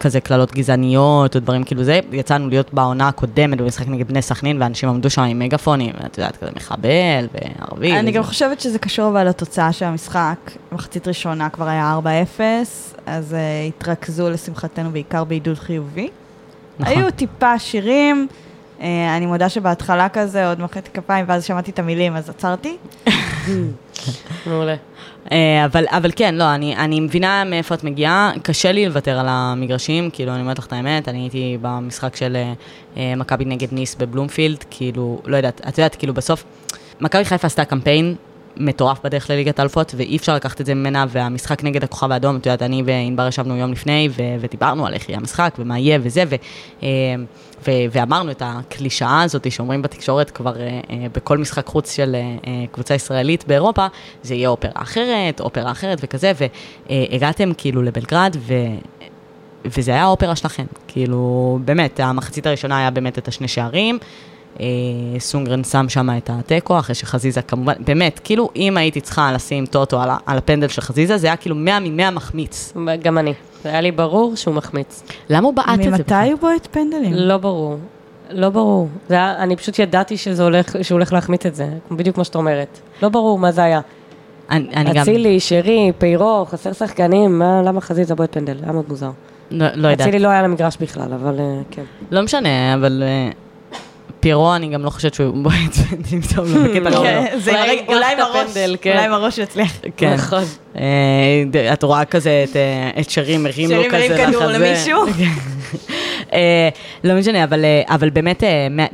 [0.00, 2.00] כזה קללות גזעניות או דברים כאילו זה.
[2.12, 6.36] יצאנו להיות בעונה הקודמת במשחק נגד בני סכנין, ואנשים עמדו שם עם מגפונים, ואת יודעת,
[6.36, 7.92] כזה מחבל וערבי.
[7.98, 8.10] אני.
[8.10, 10.50] גם חושבת שזה קשור אבל לתוצאה של המשחק.
[10.72, 11.98] מחצית ראשונה כבר היה
[12.38, 12.40] 4-0,
[13.06, 13.36] אז
[13.68, 16.08] התרכזו לשמחתנו בעיקר בעידוד חיובי.
[16.78, 16.98] נכון.
[16.98, 18.26] היו טיפה שירים,
[18.78, 18.82] uh,
[19.16, 22.76] אני מודה שבהתחלה כזה עוד מחאתי כפיים ואז שמעתי את המילים אז עצרתי.
[24.46, 24.76] מעולה.
[25.32, 29.26] אה, אבל, אבל כן, לא, אני, אני מבינה מאיפה את מגיעה, קשה לי לוותר על
[29.28, 32.52] המגרשים, כאילו, אני אומרת לך את האמת, אני הייתי במשחק של אה,
[32.96, 36.44] אה, מכבי נגד ניס בבלומפילד, כאילו, לא יודעת, את יודעת, כאילו, בסוף,
[37.00, 38.14] מכבי חיפה עשתה קמפיין
[38.56, 42.46] מטורף בדרך לליגת האלופות, ואי אפשר לקחת את זה ממנה, והמשחק נגד הכוכב האדום, את
[42.46, 46.24] יודעת, אני וענבר ישבנו יום לפני, ו- ודיברנו על איך יהיה המשחק, ומה יהיה וזה,
[46.28, 46.34] ו-
[46.82, 46.88] אה,
[47.66, 52.94] ו- ואמרנו את הקלישאה הזאת שאומרים בתקשורת כבר אה, בכל משחק חוץ של אה, קבוצה
[52.94, 53.86] ישראלית באירופה,
[54.22, 56.32] זה יהיה אופרה אחרת, אופרה אחרת וכזה,
[56.90, 58.54] והגעתם כאילו לבלגרד, ו...
[59.64, 63.98] וזה היה האופרה שלכם, כאילו, באמת, המחצית הראשונה היה באמת את השני שערים,
[65.18, 70.00] סונגרן שם שם את התיקו, אחרי שחזיזה כמובן, באמת, כאילו, אם הייתי צריכה לשים טוטו
[70.00, 72.72] על, על הפנדל של חזיזה, זה היה כאילו 100 מ-100 מחמיץ.
[73.02, 73.34] גם אני.
[73.62, 75.02] זה היה לי ברור שהוא מחמיץ.
[75.30, 75.90] למה הוא בעט את זה?
[75.90, 76.30] ממתי?
[76.30, 77.12] הוא בועט פנדלים?
[77.14, 77.76] לא ברור.
[78.30, 78.88] לא ברור.
[79.08, 82.34] זה היה, אני פשוט ידעתי שזה הולך, שהוא הולך להחמיץ את זה, בדיוק כמו שאת
[82.34, 82.78] אומרת.
[83.02, 83.80] לא ברור מה זה היה.
[84.50, 88.56] אני, אני גם, אצילי, שרי, פיירו, חסר שחקנים, מה, למה חזיזה בועט פנדל?
[88.62, 89.10] היה מאוד מוזר.
[89.50, 90.00] לא, לא יודעת.
[90.00, 91.82] אצילי לא היה למגרש בכלל, אבל אה, כן.
[92.10, 93.02] לא משנה, אבל
[94.22, 95.76] פירו, אני גם לא חושבת שהוא בועט
[96.34, 96.90] טוב, לא בקטע.
[96.90, 98.92] כן, עם אולי עם הראש, כן.
[98.92, 99.72] אולי עם הראש יצליח.
[99.96, 100.14] כן.
[100.14, 100.42] נכון.
[100.76, 104.46] אה, את רואה כזה את, אה, את שרי מרים לו כזה מרים כדור.
[104.46, 105.04] למישהו?
[106.32, 106.68] אה,
[107.04, 107.44] לא משנה,
[107.88, 108.42] אבל, באמת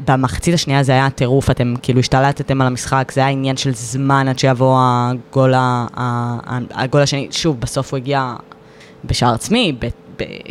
[0.04, 4.28] במחצית השנייה זה היה טירוף, אתם כאילו השתלטתם על המשחק, זה היה עניין של זמן
[4.28, 4.78] עד שיבוא
[5.32, 5.54] הגול,
[7.02, 7.28] השני.
[7.30, 8.34] שוב, בסוף הוא הגיע
[9.04, 9.76] בשער עצמי,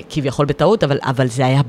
[0.10, 1.62] כביכול בטעות, אבל, אבל זה, היה,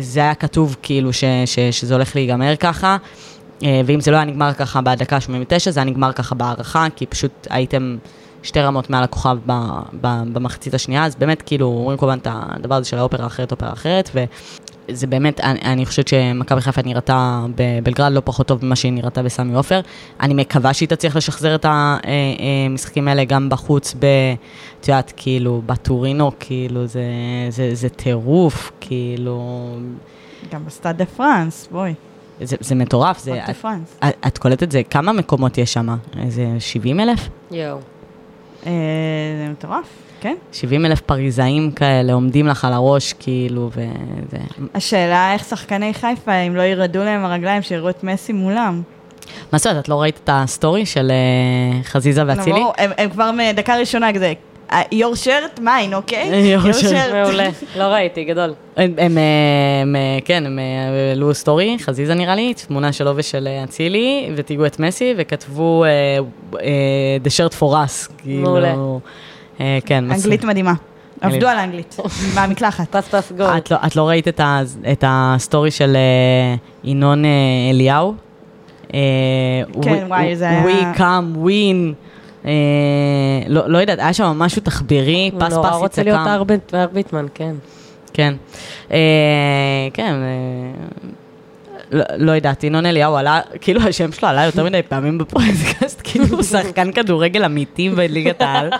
[0.00, 2.96] זה היה כתוב כאילו ש, ש, שזה הולך להיגמר ככה.
[3.62, 7.06] אה, ואם זה לא היה נגמר ככה בדקה 89, זה היה נגמר ככה בהערכה, כי
[7.06, 7.96] פשוט הייתם
[8.42, 9.52] שתי רמות מעל הכוכב ב,
[10.00, 13.52] ב, במחצית השנייה, אז באמת כאילו אומרים כל הזמן את הדבר הזה של האופרה אחרת,
[13.52, 14.10] אופרה אחרת,
[14.90, 19.22] וזה באמת, אני, אני חושבת שמכבי חיפה נראתה בבלגרד לא פחות טוב ממה שהיא נראתה
[19.22, 19.80] בסמי עופר.
[20.20, 24.04] אני מקווה שהיא תצליח לשחזר את המשחקים האלה גם בחוץ, ב,
[24.80, 27.02] את יודעת, כאילו, בטורינו, כאילו, זה,
[27.48, 29.70] זה, זה טירוף, כאילו,
[30.52, 31.94] גם בסטאד דה פרנס, בואי.
[32.40, 33.40] זה, זה מטורף, זה...
[33.60, 33.96] פרנס.
[34.08, 35.96] את, את קולטת את זה, כמה מקומות יש שם?
[36.18, 37.28] איזה 70 אלף?
[37.50, 37.78] יואו.
[38.66, 38.72] אה,
[39.46, 39.88] זה מטורף,
[40.20, 40.36] כן.
[40.52, 44.38] 70 אלף פריזאים כאלה עומדים לך על הראש, כאילו, וזה...
[44.74, 48.82] השאלה איך שחקני חיפה, אם לא ירעדו להם הרגליים, שיראו את מסי מולם.
[49.52, 52.60] מה זאת אומרת, את לא ראית את הסטורי של אה, חזיזה ואצילי?
[52.60, 54.32] ברור, הם, הם כבר מדקה ראשונה כזה,
[54.70, 56.30] your shirt mine, אוקיי?
[56.56, 57.12] Your shirt.
[57.12, 57.48] מעולה.
[57.76, 58.54] לא ראיתי, גדול.
[58.76, 59.18] הם,
[60.24, 64.80] כן, הם אה, העלו סטורי, חזיזה נראה לי, תמונה שלו ושל אה, אצילי, ותייגו את
[64.80, 65.84] מסי, וכתבו
[67.24, 69.00] The shirt for us, כאילו...
[69.60, 70.24] אה, כן, מצחיק.
[70.24, 70.74] אנגלית מדהימה.
[71.20, 71.96] עבדו על האנגלית,
[72.34, 72.96] מהמקלחת.
[72.96, 73.46] פס פס גול.
[73.46, 74.40] את לא, את לא ראית את,
[75.06, 77.30] הסטורי של אה, ינון אה,
[77.70, 78.14] אליהו?
[78.88, 78.96] כן,
[80.04, 81.94] we, וואי, זה היה- We come win.
[83.48, 86.30] לא, לא יודעת, היה שם משהו תחבירי, הוא פס נורא פס רוצה להיות יצקם.
[86.30, 87.54] ארביט- ארביטמן, כן.
[88.12, 88.34] כן.
[89.94, 90.14] כן,
[91.90, 96.26] לא, לא יודעת, ינון אליהו עלה, כאילו השם שלו עלה יותר מדי פעמים בפודקאסט, כאילו
[96.26, 98.70] הוא שחקן כדורגל אמיתי בליגת העל.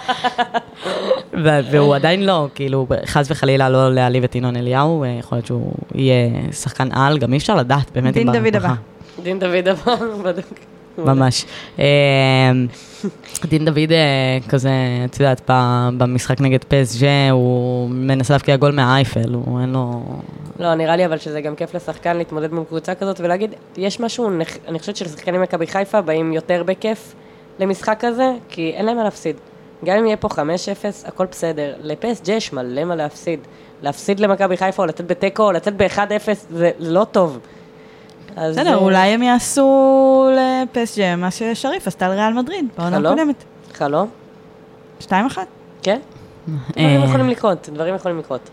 [1.70, 5.73] והוא עדיין לא, כאילו, חס וחלילה לא להעליב את ינון אליהו, אה, יכול להיות שהוא
[5.94, 8.14] יהיה שחקן על, גם אי אפשר לדעת, באמת.
[8.14, 8.57] דין דוד.
[8.57, 8.75] הבא.
[9.23, 10.69] דין דוד עבר, בדוק.
[10.98, 11.44] ממש.
[11.79, 11.85] אה,
[13.44, 14.70] דין דוד אה, כזה,
[15.05, 15.50] את יודעת,
[15.98, 20.03] במשחק נגד פסג'ה, הוא מנסה להבקיע גול מהאייפל, הוא אין לו...
[20.59, 24.31] לא, נראה לי אבל שזה גם כיף לשחקן להתמודד מול קבוצה כזאת ולהגיד, יש משהו,
[24.68, 27.14] אני חושבת שלשחקנים מכבי חיפה באים יותר בכיף
[27.59, 29.37] למשחק כזה, כי אין להם מה להפסיד.
[29.85, 30.38] גם אם יהיה פה 5-0,
[31.05, 31.74] הכל בסדר.
[31.83, 33.40] לפסג' יש מלא מה להפסיד.
[33.83, 37.38] להפסיד למכבי חיפה או לצאת בתיקו או לצאת ב-1-0 זה לא טוב.
[38.37, 42.97] בסדר, אה, אולי הם יעשו לפסג'ה מה ששריף עשתה לריאל מדריד בעונה?
[42.97, 43.45] הקודמת.
[43.73, 44.09] חלום?
[45.01, 45.11] 2-1.
[45.83, 45.99] כן?
[46.49, 48.51] אה, דברים יכולים לקרות, דברים יכולים לקרות.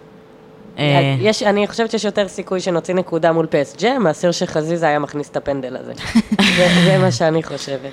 [0.79, 5.29] אה, יש, אני חושבת שיש יותר סיכוי שנוציא נקודה מול פסג'ה, מאשר שחזיזה היה מכניס
[5.29, 5.93] את הפנדל הזה.
[6.57, 7.91] זה, זה מה שאני חושבת.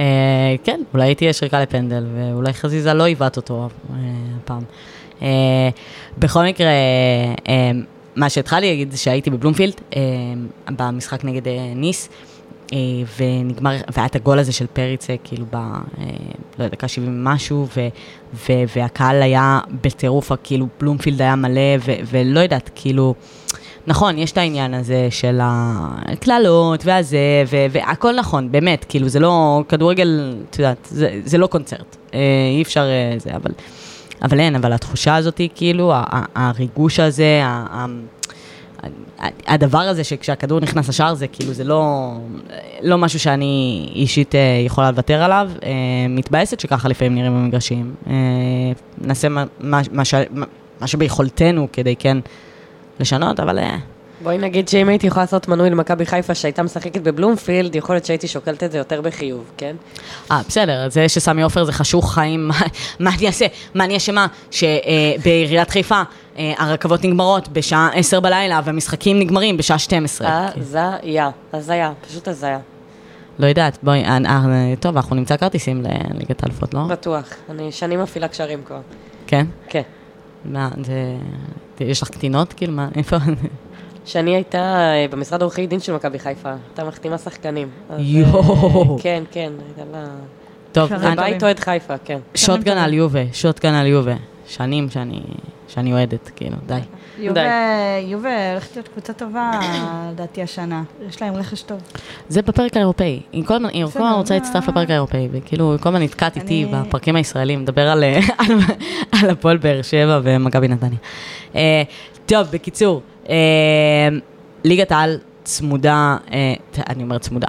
[0.00, 3.68] אה, כן, אולי תהיה שריקה לפנדל, ואולי חזיזה לא עיוות אותו
[4.44, 4.62] הפעם.
[5.22, 5.68] אה,
[6.18, 6.70] בכל מקרה,
[7.48, 7.70] אה,
[8.20, 10.00] מה שהתחלתי להגיד זה שהייתי בבלומפילד, אה,
[10.76, 12.08] במשחק נגד אה, ניס,
[12.72, 12.78] אה,
[13.18, 15.56] ונגמר, והיה את הגול הזה של פריצה, כאילו ב...
[16.58, 17.88] לא יודע, דקה 70 משהו, ו,
[18.34, 23.14] ו, והקהל היה בטירוף, כאילו בלומפילד היה מלא, ו, ולא יודעת, כאילו...
[23.86, 27.18] נכון, יש את העניין הזה של הקללות והזה,
[27.50, 31.96] ו- והכל נכון, באמת, כאילו זה לא, כדורגל, את יודעת, זה, זה לא קונצרט,
[32.56, 32.84] אי אפשר
[33.18, 33.50] זה, אבל,
[34.22, 35.92] אבל אין, אבל התחושה הזאת היא כאילו,
[36.34, 37.42] הריגוש הזה,
[39.46, 42.12] הדבר הזה שכשהכדור נכנס לשער זה כאילו, זה לא,
[42.82, 45.70] לא משהו שאני אישית אה, יכולה לוותר עליו, אה,
[46.08, 47.94] מתבאסת שככה לפעמים נראים במגרשים.
[48.06, 48.12] אה,
[48.98, 50.02] נעשה מה, מה, מה,
[50.80, 52.18] מה שביכולתנו כדי כן
[53.00, 53.58] לשנות, אבל...
[54.22, 58.28] בואי נגיד שאם הייתי יכולה לעשות מנוי למכבי חיפה שהייתה משחקת בבלומפילד, יכול להיות שהייתי
[58.28, 59.76] שוקלת את זה יותר בחיוב, כן?
[60.30, 62.48] אה, בסדר, זה שסמי עופר זה חשוך חיים,
[63.00, 63.46] מה, אני אעשה?
[63.74, 64.26] מה אני אשמה?
[64.50, 66.02] שבעיריית חיפה
[66.38, 70.48] אה, הרכבות נגמרות בשעה 10 בלילה והמשחקים נגמרים בשעה 12.
[70.56, 72.58] הזיה, הזיה, פשוט הזיה.
[73.38, 76.80] לא יודעת, בואי, אה, אה, טוב, אנחנו נמצא כרטיסים לליגת האלופות, לא?
[76.88, 77.28] בטוח.
[77.50, 78.80] אני שנים מפעילה קשרים כבר.
[79.26, 79.46] כן?
[79.68, 79.82] כן.
[80.44, 81.16] מה, זה...
[81.80, 82.52] יש לך קטינות?
[82.52, 83.16] כאילו, מה, איפה?
[84.10, 87.68] שני הייתה אה, במשרד עורכי דין של מכבי חיפה, הייתה מחתימה שחקנים.
[87.90, 88.96] אז, יואו.
[88.96, 90.06] אה, כן, כן, הייתה לה...
[90.72, 92.18] טוב, אני- זה בית אוהד חיפה, כן.
[92.34, 94.14] שוטגן על יובה, שוטגן על יובה.
[94.46, 95.20] שנים שאני,
[95.68, 96.78] שאני אוהדת, כאילו, די.
[97.18, 99.50] יובה, הולכת להיות קבוצה טובה,
[100.12, 100.82] לדעתי השנה.
[101.08, 101.78] יש להם רכש טוב.
[102.28, 103.20] זה בפרק האירופאי.
[103.32, 106.02] היא כל הזמן היא כל בסדר, הזמן רוצה להצטרף לפרק האירופאי, וכאילו, היא כל הזמן
[106.02, 108.04] נתקעת איתי בפרקים הישראלים, מדבר על,
[109.22, 110.98] על הפועל באר שבע ומכבי נתניה.
[112.26, 114.08] טוב, בקיצור, אה,
[114.64, 116.54] ליגת העל צמודה, אה,
[116.88, 117.48] אני אומרת צמודה.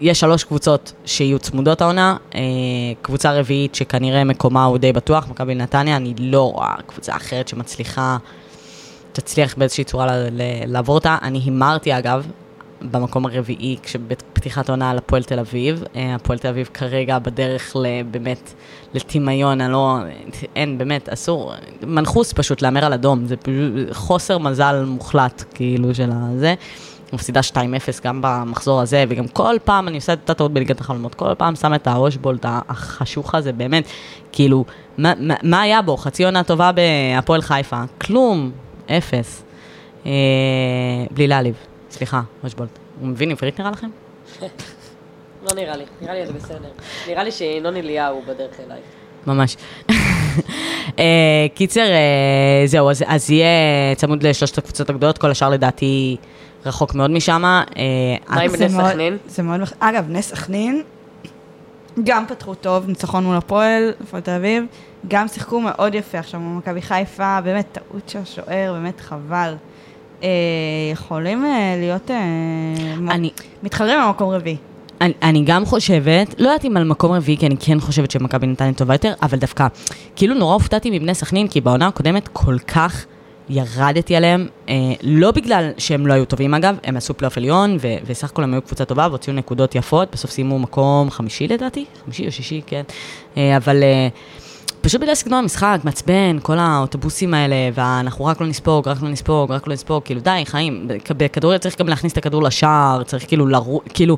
[0.00, 2.40] יש שלוש קבוצות שיהיו צמודות העונה, אה,
[3.02, 8.16] קבוצה רביעית שכנראה מקומה הוא די בטוח, מכבי נתניה, אני לא רואה קבוצה אחרת שמצליחה,
[9.12, 10.06] תצליח באיזושהי צורה
[10.66, 11.18] לעבור אותה.
[11.22, 12.26] אני הימרתי אגב,
[12.82, 15.84] במקום הרביעי, כשבפתיחת העונה על הפועל תל אביב.
[15.96, 17.76] אה, הפועל תל אביב כרגע בדרך
[18.10, 18.52] באמת
[18.94, 19.98] לטמיון, אני לא,
[20.56, 21.52] אין, באמת, אסור.
[21.82, 23.34] מנחוס פשוט להמר על אדום, זה
[23.92, 26.54] חוסר מזל מוחלט, כאילו, של הזה.
[27.12, 27.54] מפסידה 2-0
[28.04, 31.56] גם במחזור הזה, וגם כל פעם אני עושה את אותה טעות בליגת החלומות, כל פעם
[31.56, 33.84] שם את הראשבולט החשוך הזה, באמת,
[34.32, 34.64] כאילו,
[34.98, 35.96] מה, מה, מה היה בו?
[35.96, 37.82] חצי עונה טובה בהפועל חיפה?
[38.00, 38.50] כלום,
[38.90, 39.44] אפס.
[40.06, 40.12] אה,
[41.10, 41.54] בלי להעליב,
[41.96, 42.70] סליחה, ראשבולט.
[43.00, 43.88] הוא מבין עברית נראה לכם?
[45.42, 46.68] לא נראה לי, נראה לי זה בסדר.
[47.08, 48.78] נראה לי שינון אליהו בדרך אליי.
[49.26, 49.56] ממש.
[50.98, 51.04] אה,
[51.54, 53.48] קיצר, אה, זהו, אז, אז יהיה
[53.96, 56.16] צמוד לשלושת הקבוצות הגדולות, כל השאר לדעתי
[56.66, 57.44] רחוק מאוד משם.
[57.44, 57.60] אה,
[58.28, 59.16] מה עם מאוד- סכנין?
[59.26, 59.60] זה מאוד...
[59.60, 60.82] מח- אגב, בני סכנין
[62.04, 64.64] גם פתחו טוב, ניצחון מול הפועל, הפועל תל אביב,
[65.08, 69.54] גם שיחקו מאוד יפה עכשיו מול מכבי חיפה, באמת טעות של השוער, באמת חבל.
[70.22, 70.28] אה,
[70.92, 72.10] יכולים אה, להיות...
[72.10, 73.30] אה, אני,
[73.62, 74.56] מתחרים במקום רביעי.
[75.00, 78.46] אני, אני גם חושבת, לא יודעת אם על מקום רביעי, כי אני כן חושבת שמכבי
[78.46, 79.66] נתניה טובה יותר, אבל דווקא,
[80.16, 83.06] כאילו נורא הופתעתי מבני סכנין, כי בעונה הקודמת כל כך
[83.48, 87.96] ירדתי עליהם, אה, לא בגלל שהם לא היו טובים אגב, הם עשו פלייאוף עליון, ו-
[88.06, 92.26] וסך הכל הם היו קבוצה טובה והוציאו נקודות יפות, בסוף סיימו מקום חמישי לדעתי, חמישי
[92.26, 92.82] או שישי, כן,
[93.36, 93.82] אה, אבל...
[93.82, 94.08] אה,
[94.86, 99.52] פשוט בגלל סגנון המשחק, מעצבן, כל האוטובוסים האלה, ואנחנו רק לא נספוג, רק לא נספוג,
[99.52, 103.24] רק לא נספוג, כאילו די, חיים, בכ- בכדורגל צריך גם להכניס את הכדור לשער, צריך
[103.28, 104.16] כאילו לרוץ, כאילו,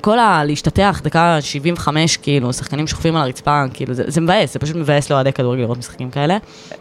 [0.00, 0.44] כל ה...
[0.44, 5.10] להשתטח, דקה 75, כאילו, שחקנים שוכבים על הרצפה, כאילו, זה, זה מבאס, זה פשוט מבאס
[5.10, 6.38] לאוהדי כדורגל לראות משחקים כאלה.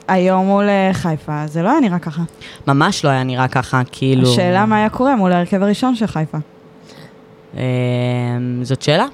[0.08, 2.22] היום מול אה, חיפה, זה לא היה נראה ככה.
[2.68, 4.32] ממש לא היה נראה ככה, כאילו...
[4.34, 6.38] השאלה מה היה קורה מול ההרכב הראשון של חיפה.
[7.58, 7.64] אה,
[8.64, 9.06] זאת שאלה?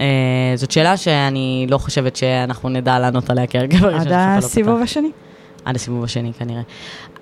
[0.00, 0.06] אה,
[0.54, 4.82] זאת שאלה שאני לא חושבת שאנחנו נדע לענות עליה הראשון עד לא הסיבוב.
[4.82, 5.10] השני.
[5.64, 6.62] עד הסיבוב השני כנראה.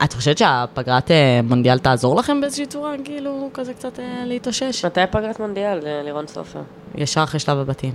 [0.04, 4.84] את חושבת שהפגרת אה, מונדיאל תעזור לכם באיזושהי צורה, כאילו, כזה קצת אה, להתאושש?
[4.84, 6.60] מתי פגרת מונדיאל, לירון סופר?
[6.94, 7.92] ישר אחרי שלב הבתים.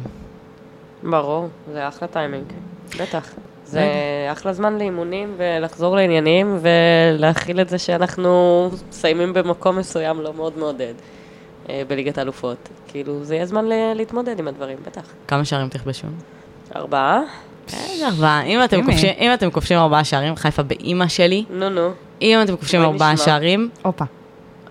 [1.04, 2.46] ברור, זה אחלה טיימינג.
[3.00, 3.30] בטח.
[3.66, 3.92] זה.
[4.32, 10.94] אחלה זמן לאימונים ולחזור לעניינים ולהכיל את זה שאנחנו מסיימים במקום מסוים לא מאוד מעודד
[11.88, 12.70] בליגת האלופות.
[12.92, 13.66] כאילו, זה יהיה זמן
[13.96, 15.02] להתמודד עם הדברים, בטח.
[15.28, 16.08] כמה שערים תכבשו?
[16.76, 17.22] ארבעה?
[17.74, 18.44] איזה ארבעה.
[18.44, 18.82] אם אתם.
[19.54, 21.90] כובשים- ארבעה שערים, חיפה באימא שלי, נו נו.
[22.22, 23.18] אם אתם כובשים ארבעה.
[23.18, 24.06] שערים, הופה.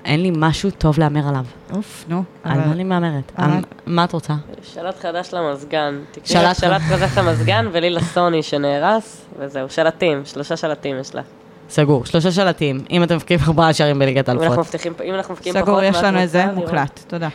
[0.05, 1.45] אין לי משהו טוב להמר עליו.
[1.77, 2.23] אוף, נו.
[2.45, 3.33] על מה אני מהמרת?
[3.37, 3.51] על-
[3.87, 4.35] מה את רוצה?
[4.63, 5.99] שלט חדש למזגן.
[6.25, 6.57] שלט
[6.89, 11.23] חדש למזגן ולי לסוני שנהרס, וזהו, שלטים, שלושה שלטים יש לה.
[11.71, 14.75] סגור, שלושה שלטים, אם אתם מבקיעים ארבעה שערים בליגת האלופות.
[15.05, 16.55] אם אנחנו מבקיעים פחות, סגור, יש לנו רוצה את זה לראות?
[16.55, 17.01] מוקלט.
[17.09, 17.29] תודה.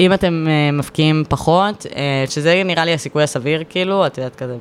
[0.00, 4.56] אם אתם אה, מבקיעים פחות, אה, שזה נראה לי הסיכוי הסביר, כאילו, את יודעת, כזה,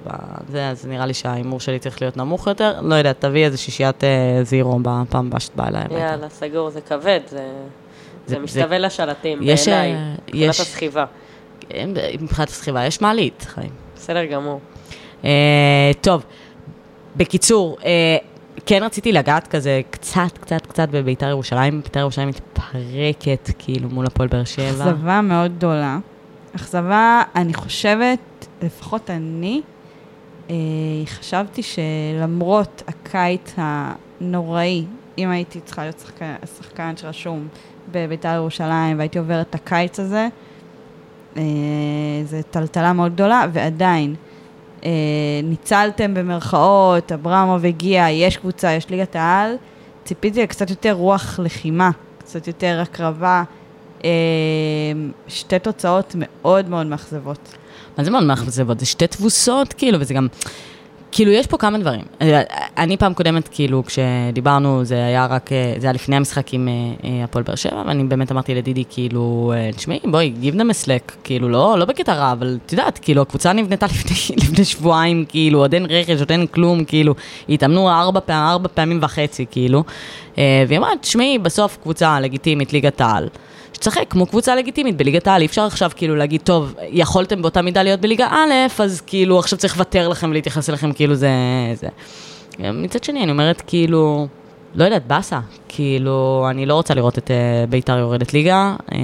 [0.50, 2.74] זה, אז נראה לי שההימור שלי צריך להיות נמוך יותר.
[2.82, 4.10] לא יודעת, תביאי איזה שישיית אה,
[4.44, 5.84] זירו בפעם הבאה שאת באה אליי.
[5.92, 7.38] יאללה, סגור, זה כבד, זה...
[7.38, 7.44] זה-
[8.36, 9.94] זה משתווה לשלטים, יש, בעיניי,
[10.28, 11.06] מבחינת יש- הסחיבה.
[11.74, 11.84] אה,
[12.22, 13.70] מבחינת הסחיבה, יש מעלית, חיים.
[13.96, 14.60] בסדר גמור.
[15.26, 15.30] אה,
[16.02, 16.24] טוב,
[17.16, 18.18] בקיצור, אה,
[18.68, 21.82] כן רציתי לגעת כזה קצת, קצת, קצת בביתר ירושלים.
[21.82, 24.68] ביתר ירושלים מתפרקת, כאילו, מול הפועל באר שבע.
[24.70, 26.00] אכזבה מאוד גדולה.
[26.56, 28.20] אכזבה, אני חושבת,
[28.62, 29.62] לפחות אני,
[30.50, 30.56] אה,
[31.06, 34.86] חשבתי שלמרות הקיץ הנוראי,
[35.18, 37.48] אם הייתי צריכה להיות שחקן, שחקן שרשום
[37.92, 40.28] בביתר ירושלים והייתי עוברת את הקיץ הזה,
[41.38, 41.44] אה,
[42.26, 44.16] זו טלטלה מאוד גדולה, ועדיין,
[45.44, 49.56] ניצלתם במרכאות, אברמוב הגיע, יש קבוצה, יש ליגת העל,
[50.04, 53.44] ציפיתי לקצת יותר רוח לחימה, קצת יותר הקרבה.
[54.04, 54.10] אה,
[55.28, 57.56] שתי תוצאות מאוד מאוד מאכזבות.
[57.98, 58.80] מה זה מאוד מאכזבות?
[58.80, 60.28] זה שתי תבוסות, כאילו, וזה גם...
[61.12, 62.02] כאילו, יש פה כמה דברים.
[62.22, 62.42] אה,
[62.78, 66.68] אני פעם קודמת, כאילו, כשדיברנו, זה היה רק, אה, זה היה לפני המשחק עם
[67.04, 71.14] אה, הפועל באר שבע, ואני באמת אמרתי לדידי, כאילו, תשמעי, בואי, give them a slack,
[71.24, 75.60] כאילו, לא, לא בקטע רע, אבל את יודעת, כאילו, הקבוצה נבנתה לפני, לפני שבועיים, כאילו,
[75.60, 77.16] עוד אין רכש, עוד אין כלום, כאילו,
[77.50, 79.84] התאמנו ארבע, פעם, ארבע פעמים וחצי, כאילו.
[80.38, 83.28] והיא אמרה, תשמעי, בסוף קבוצה לגיטימית, ליגת העל.
[83.78, 87.84] שתשחק כמו קבוצה לגיטימית בליגת העל, אי אפשר עכשיו כאילו להגיד, טוב, יכולתם באותה מידה
[87.84, 91.30] להיות בליגה א', אז כאילו עכשיו צריך לוותר לכם ולהתייחס אליכם כאילו זה...
[91.74, 91.88] זה.
[92.60, 94.28] מצד שני, אני אומרת כאילו,
[94.76, 95.40] לא יודעת, באסה.
[95.68, 98.76] כאילו, אני לא רוצה לראות את אה, בית"ר יורדת ליגה.
[98.92, 98.98] אה,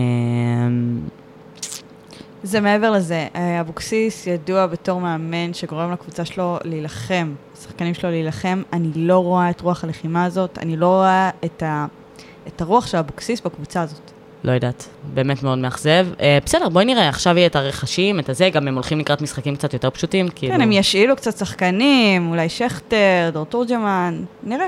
[2.43, 8.61] זה מעבר לזה, אה, אבוקסיס ידוע בתור מאמן שגורם לקבוצה שלו להילחם, השחקנים שלו להילחם.
[8.74, 11.86] אני לא רואה את רוח הלחימה הזאת, אני לא רואה את, ה,
[12.47, 14.12] את הרוח של אבוקסיס בקבוצה הזאת.
[14.44, 16.08] לא יודעת, באמת מאוד מאכזב.
[16.20, 19.56] אה, בסדר, בואי נראה, עכשיו יהיה את הרכשים, את הזה, גם הם הולכים לקראת משחקים
[19.56, 20.54] קצת יותר פשוטים, כאילו...
[20.54, 24.68] כן, הם ישאילו קצת שחקנים, אולי שכטר, דור תורג'מן, נראה.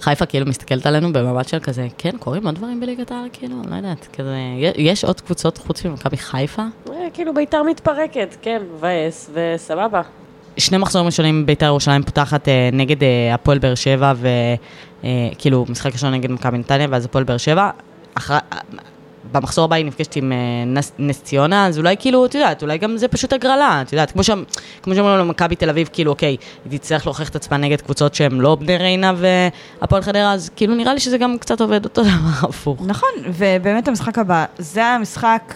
[0.00, 3.76] חיפה כאילו מסתכלת עלינו במבט של כזה, כן, קורים עוד דברים בליגת העל, כאילו, לא
[3.76, 4.36] יודעת, כזה,
[4.76, 6.62] יש עוד קבוצות חוץ ממכבי חיפה?
[6.90, 10.02] אה, כאילו ביתר מתפרקת, כן, מבאס, וסבבה.
[10.56, 14.12] שני מחזורים ראשונים בית"ר ירושלים פותחת אה, נגד אה, הפועל באר שבע,
[15.02, 17.70] וכאילו, משחק ראשון נגד מכבי נתניה, ואז הפועל באר שבע.
[18.14, 18.38] אחר...
[19.32, 22.96] במחזור הבא היא נפגשת עם אה, נס, ציונה, אז אולי כאילו, את יודעת, אולי גם
[22.96, 26.36] זה פשוט הגרלה, את יודעת, כמו, שאומרים לנו מכבי תל אביב, כאילו, אוקיי,
[26.70, 30.74] היא תצטרך להוכיח את עצמה נגד קבוצות שהן לא בני ריינה והפועל חדרה, אז כאילו
[30.74, 32.82] נראה לי שזה גם קצת עובד אותו דבר הפוך.
[32.86, 35.54] נכון, ובאמת המשחק הבא, זה המשחק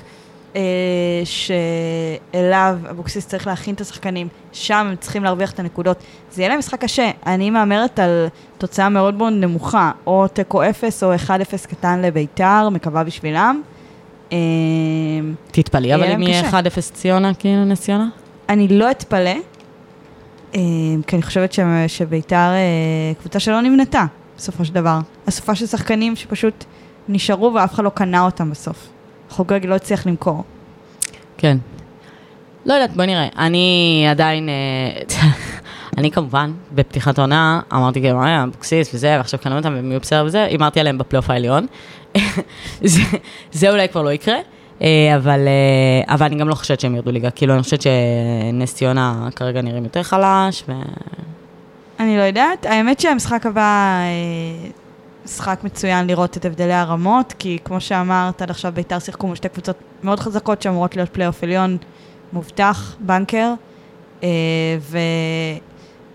[1.25, 5.99] שאליו אבוקסיס צריך להכין את השחקנים, שם הם צריכים להרוויח את הנקודות.
[6.33, 7.11] זה יהיה להם משחק קשה.
[7.27, 8.27] אני מהמרת על
[8.59, 11.29] תוצאה מאוד מאוד נמוכה, או תיקו 0 או 1-0
[11.69, 13.63] קטן לביתר, מקווה בשבילם.
[14.33, 14.39] אה,
[15.51, 16.61] תתפלאי, אבל אם יהיה קשה.
[16.61, 18.09] 1-0 ציונה, כאילו, נס ציונה?
[18.49, 19.31] אני לא אתפלא,
[20.55, 20.61] אה,
[21.07, 21.55] כי אני חושבת
[21.89, 24.05] שביתר אה, קבוצה שלא נבנתה,
[24.37, 24.99] בסופו של דבר.
[25.29, 26.65] אסופה של שחקנים שפשוט
[27.09, 28.89] נשארו ואף אחד לא קנה אותם בסוף.
[29.35, 30.45] חוגג לא הצליח למכור.
[31.37, 31.57] כן.
[32.67, 33.29] לא יודעת, בואי נראה.
[33.39, 35.19] אני עדיין, אה,
[35.99, 40.25] אני כמובן, בפתיחת העונה, אמרתי כאילו, מה, אבוקסיס וזה, ועכשיו קנו אותם והם יהיו בסדר
[40.27, 41.67] וזה, הימרתי עליהם בפלייאוף העליון.
[42.83, 43.01] זה,
[43.53, 44.37] זה אולי כבר לא יקרה,
[44.83, 47.31] אה, אבל, אה, אבל אני גם לא חושבת שהם ירדו ליגה.
[47.31, 50.73] כאילו, אני חושבת שנס ציונה כרגע נראים יותר חלש, ו...
[52.01, 52.67] אני לא יודעת.
[52.67, 54.84] האמת שהמשחק הבא, אה,
[55.25, 59.49] משחק מצוין לראות את הבדלי הרמות, כי כמו שאמרת, עד עכשיו ביתר שיחקו מול שתי
[59.49, 61.77] קבוצות מאוד חזקות שאמורות להיות פלייאוף עליון
[62.33, 63.53] מובטח, בנקר,
[64.23, 64.29] אה,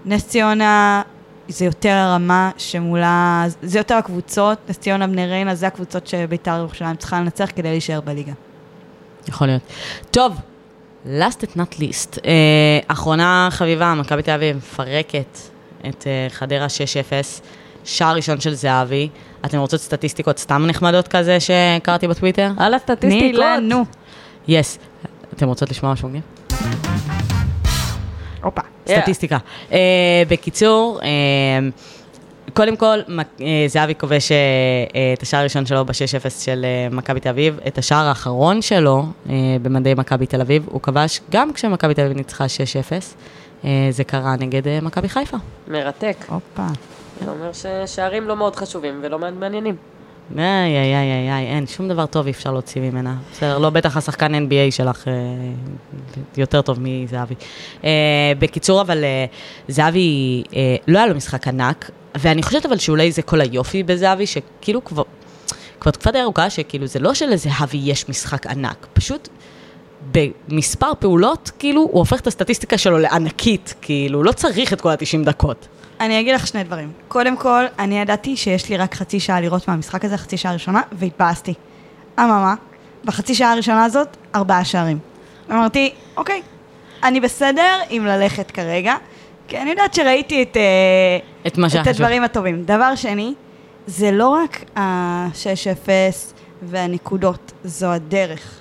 [0.06, 1.02] ונס ציונה
[1.50, 6.96] זה יותר הרמה שמולה, זה יותר הקבוצות, נס ציונה, בני ריינה, זה הקבוצות שביתר ירושלים
[6.96, 8.34] צריכה לנצח כדי להישאר בליגה.
[9.28, 9.62] יכול להיות.
[10.12, 10.36] טוב,
[11.06, 15.38] last but not least, אה, אחרונה חביבה, מכבי תל אביב, מפרקת
[15.90, 17.42] את אה, חדרה 6-0,
[17.90, 19.10] שער ראשון של זהבי.
[19.46, 22.52] אתם רוצות סטטיסטיקות סתם נחמדות כזה שקראתי בטוויטר?
[22.58, 23.32] על הסטטיסטיקות.
[23.32, 23.86] תני לנו.
[24.48, 24.80] יס.
[25.34, 26.24] אתם רוצות לשמוע משהו מגניב?
[28.44, 28.62] הופה.
[28.88, 29.38] סטטיסטיקה.
[29.70, 29.74] Uh,
[30.30, 34.32] בקיצור, uh, קודם כל, uh, זהבי כובש uh,
[34.92, 37.60] uh, את השער הראשון שלו ב-6-0 של uh, מכבי תל אביב.
[37.68, 39.30] את השער האחרון שלו uh,
[39.62, 42.48] במדי מכבי תל אביב, הוא כבש גם כשמכבי תל אביב ניצחה 6-0.
[43.62, 45.38] Uh, זה קרה נגד uh, מכבי חיפה.
[45.68, 46.18] מרתק.
[46.30, 46.68] הופה.
[47.26, 49.76] זה אומר ששערים לא מאוד חשובים ולא מאוד מעניינים.
[50.38, 53.16] איי, איי, איי, איי, איי, אין, שום דבר טוב אי אפשר להוציא ממנה.
[53.32, 55.14] בסדר, לא בטח השחקן NBA שלך אה,
[56.38, 57.36] יותר טוב מזהבי.
[57.84, 57.90] אה,
[58.40, 59.26] בקיצור, אבל אה,
[59.68, 64.28] זהבי, אה, לא היה לו משחק ענק, ואני חושבת אבל שאולי זה כל היופי בזהבי,
[64.28, 65.04] שכאילו כבר,
[65.80, 69.30] כבר תקופה די ארוכה, שכאילו זה לא שלזהבי יש משחק ענק, פשוט
[70.12, 75.26] במספר פעולות, כאילו, הוא הופך את הסטטיסטיקה שלו לענקית, כאילו, לא צריך את כל ה-90
[75.26, 75.68] דקות.
[76.00, 76.92] אני אגיד לך שני דברים.
[77.08, 80.82] קודם כל, אני ידעתי שיש לי רק חצי שעה לראות מהמשחק הזה, חצי שעה ראשונה,
[80.92, 81.54] והתבאסתי.
[82.20, 82.56] אממה,
[83.06, 85.00] בחצי שעה הראשונה הזאת, ארבעה שערים.
[85.52, 86.42] אמרתי, אוקיי,
[87.04, 88.96] אני בסדר עם ללכת כרגע,
[89.48, 90.62] כי אני יודעת שראיתי את, אה,
[91.48, 91.88] את את חשוב.
[91.88, 92.64] הדברים הטובים.
[92.64, 93.34] דבר שני,
[93.88, 95.90] זה לא רק ה-6-0
[96.62, 98.60] והנקודות, זו הדרך.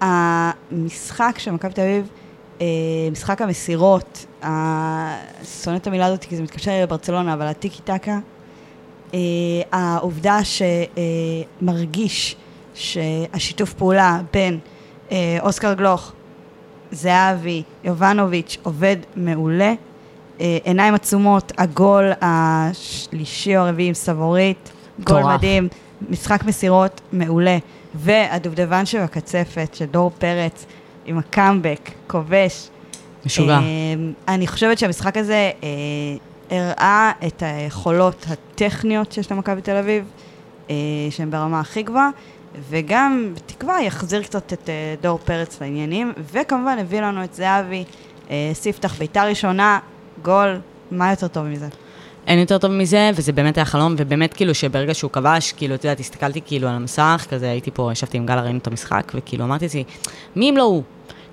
[0.00, 2.08] המשחק של מכבי תל אביב,
[3.12, 5.16] משחק המסירות, ה-
[5.62, 8.18] שונא את המילה הזאת כי זה מתקשר לברצלונה, אבל הטיקי טקה,
[9.14, 9.18] אה,
[9.72, 10.38] העובדה
[11.60, 12.36] שמרגיש
[12.74, 14.58] שהשיתוף פעולה בין
[15.12, 16.12] אה, אוסקר גלוך,
[16.92, 19.74] זהבי, יובנוביץ', עובד מעולה.
[20.40, 24.72] אה, עיניים עצומות, הגול השלישי או הרביעי עם סבורית,
[25.04, 25.22] גול.
[25.22, 25.68] מדהים,
[26.10, 27.58] משחק מסירות מעולה.
[27.94, 30.66] והדובדבן שבקצפת, של דור פרץ,
[31.06, 32.68] עם הקאמבק, כובש.
[33.26, 33.58] משוגע.
[33.58, 33.60] אה,
[34.28, 35.68] אני חושבת שהמשחק הזה אה,
[36.50, 40.04] הראה את היכולות הטכניות שיש למכבי תל אביב,
[40.70, 40.74] אה,
[41.10, 42.10] שהן ברמה הכי גבוהה,
[42.68, 47.84] וגם, בתקווה, יחזיר קצת את אה, דור פרץ לעניינים, וכמובן הביא לנו את זהבי,
[48.30, 49.78] אה, ספתח בעיטה ראשונה,
[50.22, 51.68] גול, מה יותר טוב מזה?
[52.30, 55.84] אין יותר טוב מזה, וזה באמת היה חלום, ובאמת כאילו שברגע שהוא כבש, כאילו, את
[55.84, 59.44] יודעת, הסתכלתי כאילו על המסך, כזה הייתי פה, ישבתי עם גלה, ראינו את המשחק, וכאילו
[59.44, 59.84] אמרתי לעצמי,
[60.36, 60.82] מי אם לא הוא?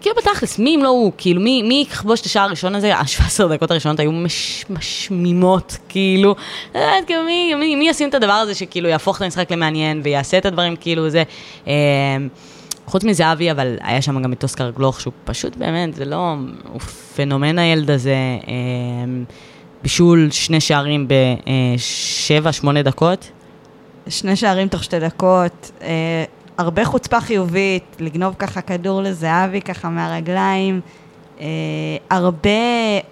[0.01, 1.11] כאילו בתכלס, מי אם לא הוא?
[1.17, 2.95] כאילו, מי, יכבוש את השער הראשון הזה?
[2.97, 6.35] ה-17 דקות הראשונות היו מש, משמימות, כאילו.
[6.75, 10.37] יודעת, כאילו, מי, מי, מי ישים את הדבר הזה שכאילו יהפוך את המשחק למעניין, ויעשה
[10.37, 11.23] את הדברים כאילו זה.
[11.67, 11.73] אה,
[12.85, 16.35] חוץ מזהבי, אבל היה שם גם את אוסקר גלוך, שהוא פשוט באמת, זה לא,
[16.71, 16.79] הוא
[17.15, 18.15] פנומן הילד הזה.
[18.47, 18.53] אה,
[19.83, 23.31] בישול שני שערים בשבע, שמונה דקות.
[24.09, 26.23] שני שערים תוך שתי דקות, אה,
[26.57, 30.81] הרבה חוצפה חיובית, לגנוב ככה כדור לזהבי ככה מהרגליים,
[31.39, 31.45] אה,
[32.09, 32.49] הרבה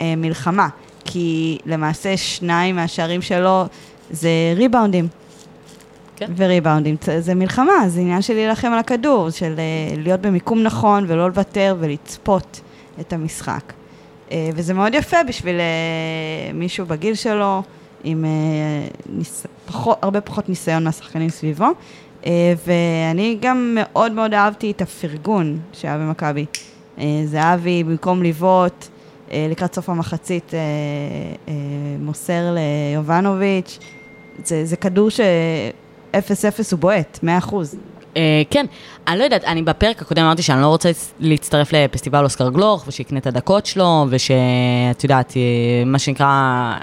[0.01, 0.67] אה, מלחמה,
[1.05, 3.65] כי למעשה שניים מהשערים שלו
[4.11, 5.07] זה ריבאונדים.
[6.15, 6.31] כן.
[6.37, 9.63] וריבאונדים, זה- זה מלחמה, זה עניין של להילחם על הכדור, של אה,
[9.97, 12.61] להיות במיקום נכון ולא לוותר ולצפות
[12.99, 13.73] את המשחק.
[14.31, 17.63] אה, וזה מאוד יפה בשביל אה, מישהו בגיל שלו,
[18.03, 18.29] עם אה,
[19.09, 19.45] ניס...
[19.65, 21.67] פחות, הרבה פחות ניסיון מהשחקנים סביבו.
[22.65, 26.45] ואני גם מאוד מאוד אהבתי את הפרגון שהיה במכבי.
[27.25, 28.85] זהבי, במקום לבעוט,
[29.33, 30.51] לקראת סוף המחצית,
[31.99, 33.79] מוסר ליובנוביץ'.
[34.43, 36.17] זה, זה כדור ש-0-0
[36.71, 37.25] הוא בועט, 100%.
[37.25, 37.61] אה,
[38.49, 38.65] כן,
[39.07, 43.19] אני לא יודעת, אני בפרק הקודם אמרתי שאני לא רוצה להצטרף לפסטיבל אוסקר גלוך, ושיקנה
[43.19, 46.73] את הדקות שלו, ושאת יודעת, אה, מה שנקרא,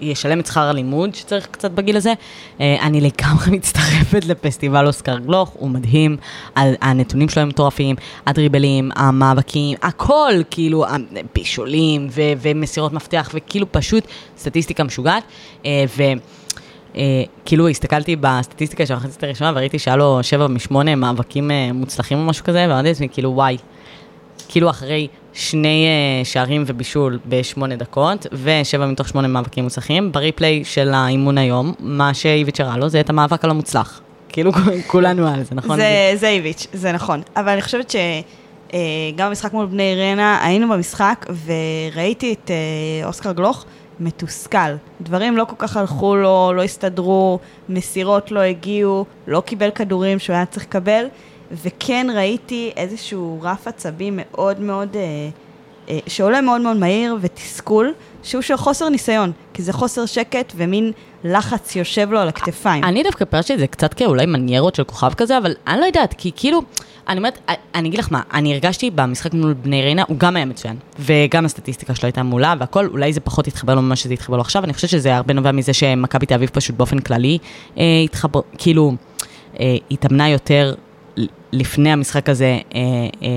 [0.00, 2.12] ישלם את שכר הלימוד שצריך קצת בגיל הזה.
[2.60, 6.16] אה, אני לגמרי מצטרפת לפסטיבל אוסקר גלוך, הוא מדהים,
[6.56, 7.96] הנתונים שלו הם מטורפים,
[8.26, 14.04] הדריבלים, המאבקים, הכל, כאילו, הבישולים ומסירות מפתח, וכאילו פשוט
[14.38, 15.22] סטטיסטיקה משוגעת.
[15.66, 16.02] אה, ו...
[16.96, 17.02] אה,
[17.44, 22.24] כאילו הסתכלתי בסטטיסטיקה של המחצית הראשונה וראיתי שהיה לו שבע משמונה מאבקים אה, מוצלחים או
[22.24, 23.56] משהו כזה, ואמרתי לעצמי כאילו וואי,
[24.48, 30.94] כאילו אחרי שני אה, שערים ובישול בשמונה דקות, ושבע מתוך שמונה מאבקים מוצלחים, בריפליי של
[30.94, 34.00] האימון היום, מה שאיביץ' הראה לו זה את המאבק הלא מוצלח.
[34.28, 34.52] כאילו
[34.86, 35.76] כולנו על זה, נכון?
[35.76, 37.22] זה, זה איביץ', זה נכון.
[37.36, 42.50] אבל אני חושבת שגם במשחק מול בני ריינה, היינו במשחק וראיתי את
[43.04, 43.64] אוסקר גלוך
[44.00, 44.74] מתוסכל.
[45.00, 47.38] דברים לא כל כך הלכו לו, לא הסתדרו,
[47.68, 51.06] מסירות לא הגיעו, לא קיבל כדורים שהוא היה צריך לקבל,
[51.50, 55.28] וכן ראיתי איזשהו רף עצבי מאוד מאוד אה,
[55.88, 57.94] אה, שעולה מאוד מאוד מהיר ותסכול,
[58.28, 60.92] שהוא של חוסר ניסיון, כי זה חוסר שקט ומין
[61.24, 62.84] לחץ יושב לו על הכתפיים.
[62.84, 66.14] אני דווקא פרשתי את זה קצת כאולי מניירות של כוכב כזה, אבל אני לא יודעת,
[66.18, 66.62] כי כאילו,
[67.08, 67.38] אני אומרת,
[67.74, 71.44] אני אגיד לך מה, אני הרגשתי במשחק מול בני ריינה, הוא גם היה מצוין, וגם
[71.44, 74.64] הסטטיסטיקה שלו הייתה מעולה והכל, אולי זה פחות התחבר לו ממה שזה התחבר לו עכשיו,
[74.64, 77.38] אני חושבת שזה הרבה נובע מזה שמכבי תל אביב פשוט באופן כללי
[77.78, 78.92] אה, התחבר, כאילו,
[79.60, 80.74] אה, התאמנה יותר
[81.52, 82.80] לפני המשחק הזה, אה,
[83.22, 83.28] אה,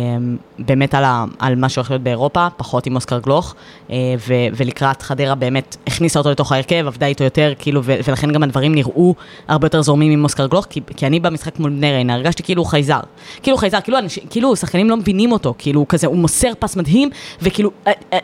[0.60, 3.56] באמת על, ה, על מה שהולך להיות באירופה, פחות עם אוסקר גלוך,
[3.92, 3.96] אה,
[4.28, 8.44] ו, ולקראת חדרה באמת הכניסה אותו לתוך ההרכב, עבדה איתו יותר, כאילו, ו, ולכן גם
[8.44, 9.16] הדברים נראו
[9.48, 12.62] הרבה יותר זורמים עם אוסקר גלוך, כי, כי אני במשחק מול בני ריינה הרגשתי כאילו
[12.62, 13.00] הוא חייזר.
[13.44, 16.52] כאילו הוא חייזר, כאילו, אנש, כאילו שחקנים לא מבינים אותו, כאילו הוא כזה, הוא מוסר
[16.60, 17.10] פס מדהים,
[17.42, 17.72] וכאילו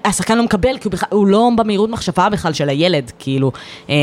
[0.06, 3.52] השחקן לא מקבל, כי הוא, בכלל, הוא לא במהירות מחשבה בכלל של הילד, כאילו,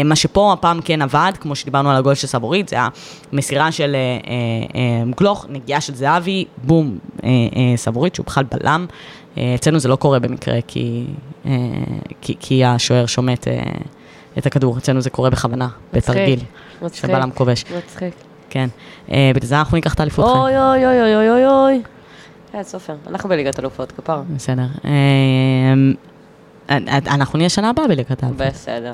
[0.04, 2.76] מה שפה הפעם כן עבד, כמו שדיברנו על הגול של סבורית, זה
[3.32, 4.00] המסירה של אה,
[4.74, 8.86] אה, גלוך, נגיעה של זהבי, בום, אה, אה, סבורית, שהוא בכלל בלם.
[9.38, 11.04] אה, אצלנו זה לא קורה במקרה, כי,
[11.46, 11.52] אה,
[12.20, 13.62] כי, כי השוער שומט אה,
[14.38, 14.78] את הכדור.
[14.78, 16.40] אצלנו זה קורה בכוונה, בתרגיל,
[16.82, 17.64] מצחיק, שבלם כובש.
[17.78, 18.14] מצחיק.
[18.50, 18.68] כן.
[19.10, 20.36] אה, בגלל זה אנחנו ניקח את האליפות חיים.
[20.36, 21.82] אוי אוי אוי אוי אוי אוי.
[22.52, 24.22] כן, סופר, אנחנו בליגת אלופות, כפר.
[24.36, 24.66] בסדר.
[24.84, 24.90] אה,
[27.06, 28.46] אנחנו נהיה שנה הבאה בליגת האליפות.
[28.46, 28.92] בסדר.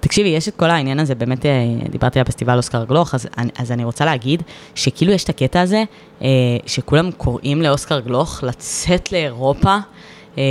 [0.00, 1.50] תקשיבי, יש את כל העניין הזה, באמת אה,
[1.90, 4.42] דיברתי על פסטיבל אוסקר גלוך, אז, אני- אז אני רוצה להגיד
[4.74, 5.84] שכאילו יש את הקטע הזה,
[6.22, 6.28] אה,
[6.66, 9.76] שכולם קוראים לאוסקר גלוך לצאת לאירופה,
[10.38, 10.42] אה,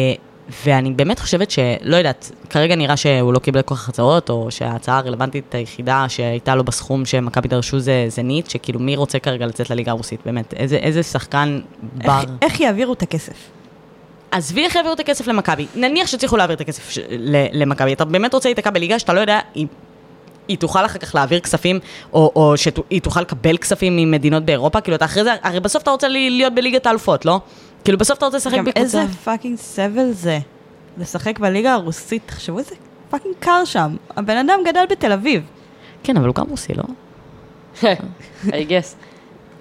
[0.65, 4.97] ואני באמת חושבת שלא יודעת, כרגע נראה שהוא לא קיבל כל כך הצעות, או שההצעה
[4.97, 9.91] הרלוונטית היחידה שהייתה לו בסכום שמכבי דרשו זה, ניט, שכאילו מי רוצה כרגע לצאת לליגה
[9.91, 11.59] הרוסית, באמת, איזה, איזה שחקן
[11.97, 12.19] בר.
[12.19, 13.33] איך, איך יעבירו את הכסף?
[14.31, 15.65] עזבי איך יעבירו את הכסף למכבי.
[15.75, 16.99] נניח שצריכו להעביר את הכסף ש...
[17.09, 17.93] ל- למכבי.
[17.93, 19.67] אתה באמת רוצה להיתקע בליגה שאתה לא יודע אם
[20.47, 21.79] היא תוכל אחר כך להעביר כספים,
[22.13, 24.81] או, או שהיא תוכל לקבל כספים ממדינות באירופה?
[24.81, 27.39] כאילו, אתה אחרי זה, הרי בסוף אתה רוצה להיות בליגת האלופות, לא?
[27.83, 29.01] כאילו, בסוף אתה רוצה לשחק גם בקבוצה.
[29.01, 30.39] איזה fucking סבל זה
[30.97, 32.75] לשחק בליגה הרוסית, תחשבו איזה
[33.09, 33.95] fucking קר שם.
[34.17, 35.43] הבן אדם גדל בתל אביב.
[36.03, 36.83] כן, אבל הוא גם רוסי, לא?
[38.47, 39.08] I guess.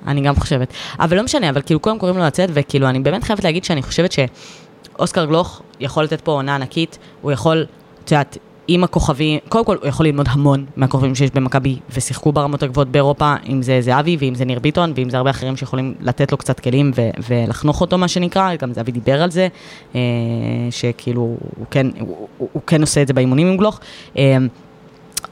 [0.08, 0.72] אני גם חושבת.
[1.00, 3.82] אבל לא משנה, אבל כאילו כולם קוראים לו לצאת, וכאילו אני באמת חייבת להגיד שאני
[3.82, 7.66] חושבת שאוסקר גלוך יכול לתת פה עונה ענקית, הוא יכול,
[8.04, 8.38] את יודעת,
[8.70, 13.34] עם הכוכבים, קודם כל הוא יכול ללמוד המון מהכוכבים שיש במכבי ושיחקו ברמות הגבוהות באירופה,
[13.48, 16.60] אם זה זהבי ואם זה ניר ביטון ואם זה הרבה אחרים שיכולים לתת לו קצת
[16.60, 19.48] כלים ו- ולחנוך אותו מה שנקרא, גם זהבי דיבר על זה,
[19.94, 20.00] אה,
[20.70, 21.20] שכאילו
[21.56, 23.80] הוא כן, הוא, הוא, הוא כן עושה את זה באימונים עם גלוך.
[24.18, 24.36] אה,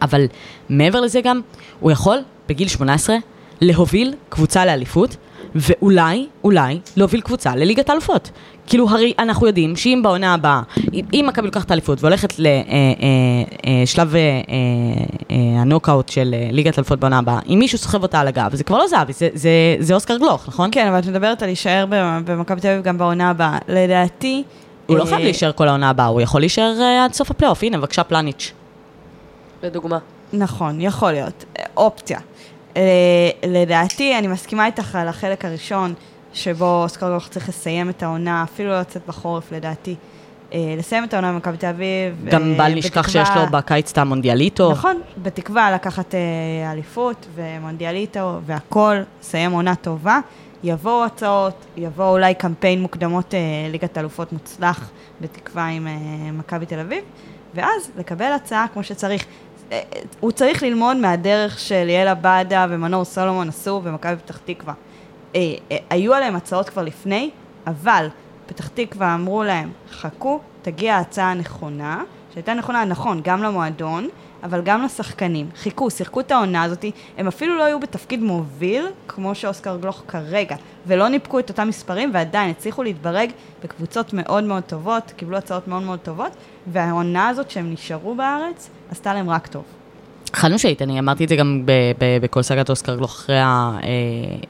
[0.03, 0.27] אבל
[0.69, 1.41] מעבר לזה גם,
[1.81, 2.19] הוא יכול
[2.49, 3.17] בגיל 18
[3.61, 5.17] להוביל קבוצה לאליפות,
[5.55, 8.31] ואולי, אולי, להוביל קבוצה לליגת האלופות.
[8.67, 10.63] כאילו, הרי אנחנו יודעים שאם בעונה הבאה,
[11.15, 14.15] אם- מכבי לוקחת האליפות והולכת לשלב
[15.31, 18.79] הנוקאוט של אה, ליגת האלופות בעונה הבאה, אם מישהו סוחב אותה על הגב, זה כבר
[18.79, 20.69] לא זהבי, זה, זה, זה אוסקר גלוך, נכון?
[20.73, 23.59] כן, אבל את מדברת על להישאר ב- במכבי תל אביב גם בעונה הבאה.
[23.69, 24.43] לדעתי...
[24.87, 27.63] הוא לא אה, חייב להישאר כל העונה הבאה, הוא יכול להישאר אה, עד סוף הפלייאוף.
[27.63, 28.53] הנה, בבקשה, פלאניץ'.
[29.63, 29.99] לדוגמה.
[30.33, 31.45] נכון, יכול להיות.
[31.59, 32.19] אה, אופציה.
[32.77, 35.95] אה, לדעתי, אני מסכימה איתך על החלק הראשון,
[36.33, 39.95] שבו אוסקר גלוך צריך לסיים את העונה, אפילו לא לצאת בחורף לדעתי.
[40.53, 42.25] אה, לסיים את העונה במכבי תל אביב.
[42.25, 44.73] גם אה, בל נשכח שיש לו בקיץ את המונדיאליטו.
[44.73, 46.15] נכון, בתקווה לקחת
[46.73, 50.19] אליפות ומונדיאליטו והכל, לסיים עונה טובה.
[50.65, 53.35] יבואו הצעות, יבוא אולי קמפיין מוקדמות
[53.71, 55.89] ליגת אלופות מוצלח, בתקווה עם
[56.33, 57.05] מכבי תל אביב,
[57.55, 59.27] ואז לקבל הצעה כמו שצריך.
[60.21, 64.75] הוא צריך ללמוד מהדרך של יאל עבאדה ומנור סולומון עשו במכבי פתח תקווה.
[65.35, 65.41] אה,
[65.73, 67.31] אה, היו עליהם הצעות כבר לפני,
[67.67, 68.09] אבל
[68.47, 72.03] פתח תקווה אמרו להם, חכו, תגיע ההצעה הנכונה,
[72.35, 74.09] שהייתה נכונה, נכון, גם למועדון,
[74.43, 75.49] אבל גם לשחקנים.
[75.57, 76.85] חיכו, שיחקו את העונה הזאת,
[77.19, 80.57] הם אפילו לא היו בתפקיד מוביל, כמו שאוסקר גלוך כרגע,
[80.87, 83.31] ולא ניפקו את אותם מספרים, ועדיין הצליחו להתברג
[83.63, 86.33] בקבוצות מאוד מאוד טובות, קיבלו הצעות מאוד מאוד טובות,
[86.67, 89.63] והעונה הזאת שהם נשארו בארץ, עשתה להם רק טוב.
[90.33, 91.63] חד משמעית, אני אמרתי את זה גם
[92.21, 93.45] בכל סאגת אוסקר גלוך אחרי ה...
[93.45, 93.79] אה,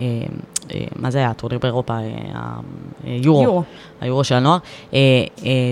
[0.01, 0.07] אה,
[0.75, 1.31] אה, מה זה היה?
[1.31, 1.97] הטורניר באירופה?
[3.05, 3.43] היורו.
[3.43, 3.63] יורו.
[4.01, 4.59] היורו של הנוער.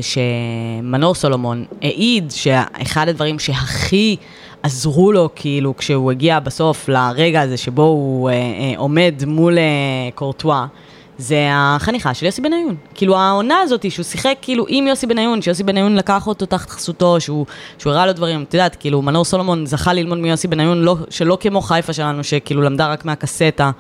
[0.01, 4.17] שמנור סולומון העיד שאחד הדברים שהכי
[4.63, 8.31] עזרו לו, כאילו, כשהוא הגיע בסוף לרגע הזה שבו הוא
[8.77, 9.63] עומד מול אה,
[10.15, 10.67] קורטואה,
[11.19, 12.75] זה החניכה של יוסי בניון.
[12.95, 17.21] כאילו העונה הזאת שהוא שיחק כאילו עם יוסי בניון, שיוסי בניון לקח אותו תחת חסותו,
[17.21, 17.47] שהוא,
[17.79, 21.39] שהוא הראה לו דברים, את יודעת, כאילו מנור סולומון זכה ללמוד מיוסי בניון, לא, שלא
[21.41, 23.71] כמו חיפה שלנו, שכאילו למדה רק מהקסטה,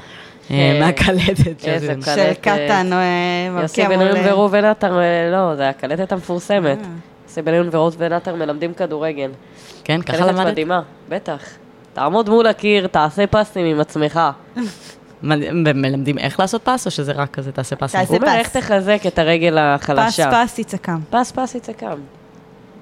[0.51, 1.61] אה, אה, מהקלטת.
[1.61, 2.35] של איזה יוסי קלטת.
[2.35, 6.78] של קטן, אה, יוסי בניון מול- וראובן עטר, אה, לא, זה הקלטת המפורסמת.
[6.78, 6.85] אה.
[7.28, 9.30] יוסי בניון וראובן עטר מלמדים כדורגל.
[9.85, 10.47] כן, ככה קלטת למדת?
[10.47, 11.39] מדהימה, בטח.
[11.93, 14.20] תעמוד מול הקיר, תעשה פסים עם עצמך.
[15.74, 17.92] מלמדים איך לעשות פס, או שזה רק כזה תעשה פס?
[17.92, 18.28] תעשה פס.
[18.28, 20.30] איך תחזק את הרגל פס החלשה.
[20.44, 21.00] פס יצעקם.
[21.10, 21.96] פס פס יצעקם.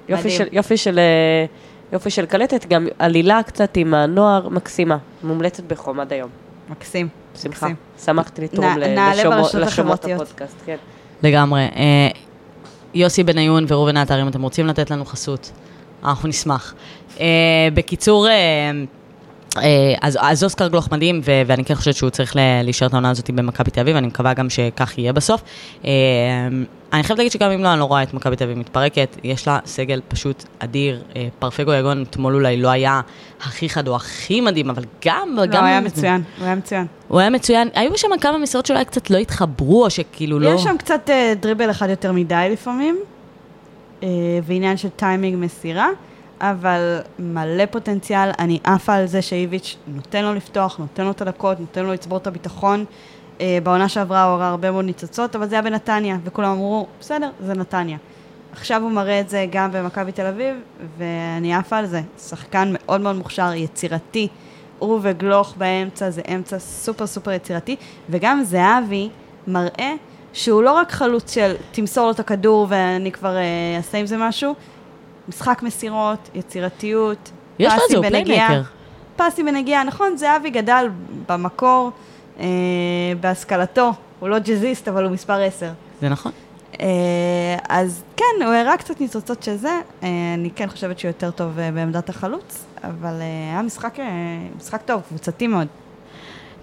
[0.09, 0.29] יופי.
[0.29, 1.45] של, יופי של, אה,
[1.93, 6.29] יופי של קלטת, גם עלילה קצת עם הנוער מקסימה, מומלצת בחום עד היום.
[6.69, 7.07] מקסים.
[7.35, 7.65] בשמחה.
[7.67, 7.75] מקסים.
[8.05, 10.21] שמחתי לתרום נע- ל- נעלה לשומעות- ברשתות לשומעות החברתיות.
[10.21, 10.75] הפודקאסט, כן.
[11.23, 11.61] לגמרי.
[11.61, 12.07] אה,
[12.93, 15.51] יוסי בניון וראובן עטר, אם אתם רוצים לתת לנו חסות,
[16.05, 16.73] אנחנו נשמח.
[17.19, 17.25] אה,
[17.73, 18.27] בקיצור,
[20.01, 23.29] אז, אז אוסקר גלוך מדהים, ו- ואני כן חושבת שהוא צריך להישאר את העונה הזאת
[23.29, 25.41] במכבי תל אביב, אני מקווה גם שכך יהיה בסוף.
[25.85, 25.91] אה,
[26.93, 29.47] אני חייבת להגיד שגם אם לא, אני לא רואה את מכבי תל אביב מתפרקת, יש
[29.47, 31.01] לה סגל פשוט אדיר.
[31.15, 33.01] אה, פרפגו יגון אתמול אולי לא היה
[33.41, 35.29] הכי חד או הכי מדהים, אבל גם...
[35.35, 36.85] לא, גם הוא היה מצוין, הוא היה מצוין.
[37.07, 37.69] הוא היה מצוין.
[37.73, 40.49] היו שם כמה משרות שאולי קצת לא התחברו, או שכאילו לא...
[40.49, 42.99] יש שם קצת אה, דריבל אחד יותר מדי לפעמים,
[44.03, 44.07] אה,
[44.43, 45.87] ועניין של טיימינג מסירה,
[46.51, 48.29] אבל מלא פוטנציאל.
[48.39, 52.17] אני עפה על זה שאיביץ' נותן לו לפתוח, נותן לו את הדקות, נותן לו לצבור
[52.17, 52.85] את הביטחון.
[53.41, 57.29] אה, בעונה שעברה הוא הראה הרבה מאוד ניצוצות, אבל זה היה בנתניה, וכולם אמרו, בסדר,
[57.39, 57.97] זה נתניה.
[58.51, 60.55] עכשיו הוא מראה את זה גם במכבי תל אביב,
[60.97, 62.01] ואני עפה על זה.
[62.27, 64.27] שחקן מאוד מאוד מוכשר, יצירתי.
[64.79, 67.75] הוא וגלוך באמצע, זה אמצע סופר סופר יצירתי,
[68.09, 69.09] וגם זהבי
[69.47, 69.93] מראה
[70.33, 74.17] שהוא לא רק חלוץ של תמסור לו את הכדור ואני כבר אה, אעשה עם זה
[74.17, 74.55] משהו,
[75.27, 78.47] משחק מסירות, יצירתיות, יש לו פסים בנגיעה.
[78.47, 78.69] playmaker.
[79.15, 80.89] פסים בנגיעה, נכון, זהבי גדל
[81.29, 81.91] במקור,
[82.39, 82.45] אה,
[83.19, 85.69] בהשכלתו, הוא לא ג'אזיסט, אבל הוא מספר 10.
[86.01, 86.31] זה נכון.
[86.81, 91.31] אה, אז כן, הוא הראה קצת ניצוצות של זה, אה, אני כן חושבת שהוא יותר
[91.31, 94.05] טוב אה, בעמדת החלוץ, אבל אה, היה משחק, אה,
[94.57, 95.67] משחק טוב, קבוצתי מאוד.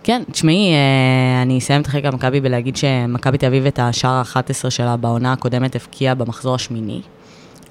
[0.02, 4.70] כן, תשמעי, אה, אני אסיים את החלק המכבי בלהגיד שמכבי תל אביב את השער ה-11
[4.70, 7.00] שלה בעונה הקודמת הבקיעה במחזור השמיני.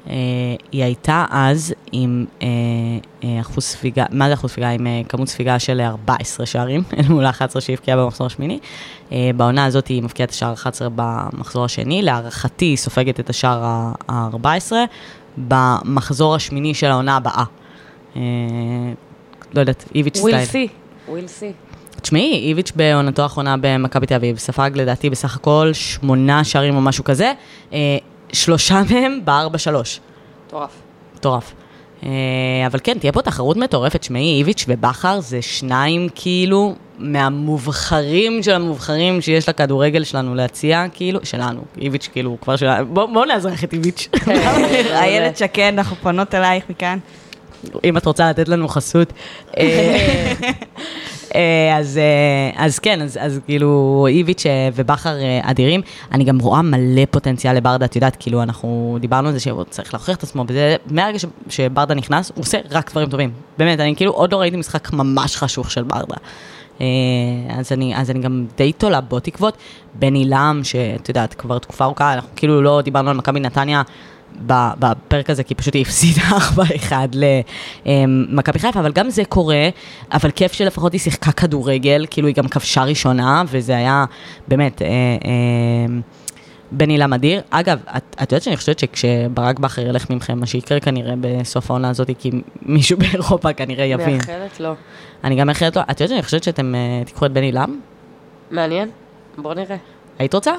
[0.10, 0.16] אה,
[0.72, 2.48] היא הייתה אז עם אה,
[3.24, 4.70] אה, אחוז ספיגה, מה זה אחוז ספיגה?
[4.70, 8.60] עם כמות ספיגה של 14 שערים, אל מול ה-11 שהיא הבקיעה במחזור השמיני.
[9.36, 13.64] בעונה הזאת היא מבקיעה את השער ה-11 במחזור השני, להערכתי היא סופגת את השער
[14.10, 14.72] ה-14
[15.38, 17.44] במחזור השמיני של העונה הבאה.
[18.16, 18.22] אה,
[19.54, 20.46] לא יודעת, איביץ' will stay.
[20.46, 20.68] See,
[21.08, 21.52] we'll see.
[22.02, 27.04] תשמעי, איביץ' בעונתו האחרונה במכבי תל אביב, ספג לדעתי בסך הכל שמונה שערים או משהו
[27.04, 27.34] כזה,
[28.34, 30.00] שלושה מהם בארבע שלוש.
[30.48, 30.72] מטורף.
[31.16, 31.54] מטורף.
[32.04, 32.10] אה,
[32.68, 34.04] אבל כן, תהיה פה תחרות מטורפת.
[34.04, 41.62] שמעי, איביץ' ובכר זה שניים כאילו מהמובחרים של המובחרים שיש לכדורגל שלנו להציע, כאילו, שלנו.
[41.82, 42.86] איביץ' כאילו, כבר שלנו.
[42.86, 44.08] בואו בוא נאזרח את איביץ'.
[45.00, 47.00] איילת שקד, אנחנו פונות אלייך מכאן.
[47.84, 49.14] אם את רוצה לתת לנו חסות.
[51.36, 55.82] אה, אז, אה, אז כן, אז, אז כאילו איביץ' אה, ובכר אדירים.
[56.12, 59.94] אני גם רואה מלא פוטנציאל לברדה, את יודעת, כאילו אנחנו דיברנו על זה שהוא צריך
[59.94, 63.32] להוכיח את עצמו, וזה, מהרגע ש- שברדה נכנס, הוא עושה רק דברים טובים.
[63.58, 66.16] באמת, אני כאילו עוד לא ראיתי משחק ממש חשוך של ברדה.
[67.50, 69.58] אז אני, אז אני גם די תולה בו תקוות.
[70.00, 73.82] בני לם, שאת יודעת, כבר תקופה ארוכה, אנחנו כאילו לא דיברנו על מכבי נתניה.
[74.46, 76.22] בפרק הזה, כי פשוט היא הפסידה
[76.90, 76.94] 4-1
[77.86, 79.70] למכבי חיפה, אבל גם זה קורה,
[80.12, 84.06] אבל כיף שלפחות היא שיחקה כדורגל, כאילו היא גם כבשה ראשונה, וזה היה
[84.48, 84.82] באמת...
[84.82, 86.00] אה, אה,
[86.72, 87.42] בני לם אדיר.
[87.50, 91.90] אגב, את, את יודעת שאני חושבת שכשברק בכר ילך ממכם, מה שיקרה כנראה בסוף העונה
[91.90, 94.18] הזאת, כי מישהו באירופה כנראה יבין.
[94.18, 94.74] מאחלת לו.
[95.24, 97.80] אני גם מאחלת לו, את יודעת שאני חושבת שאתם uh, תיקחו את בני לם?
[98.52, 98.90] מעניין?
[99.38, 99.78] בוא נראה.
[100.20, 100.52] היית רוצה?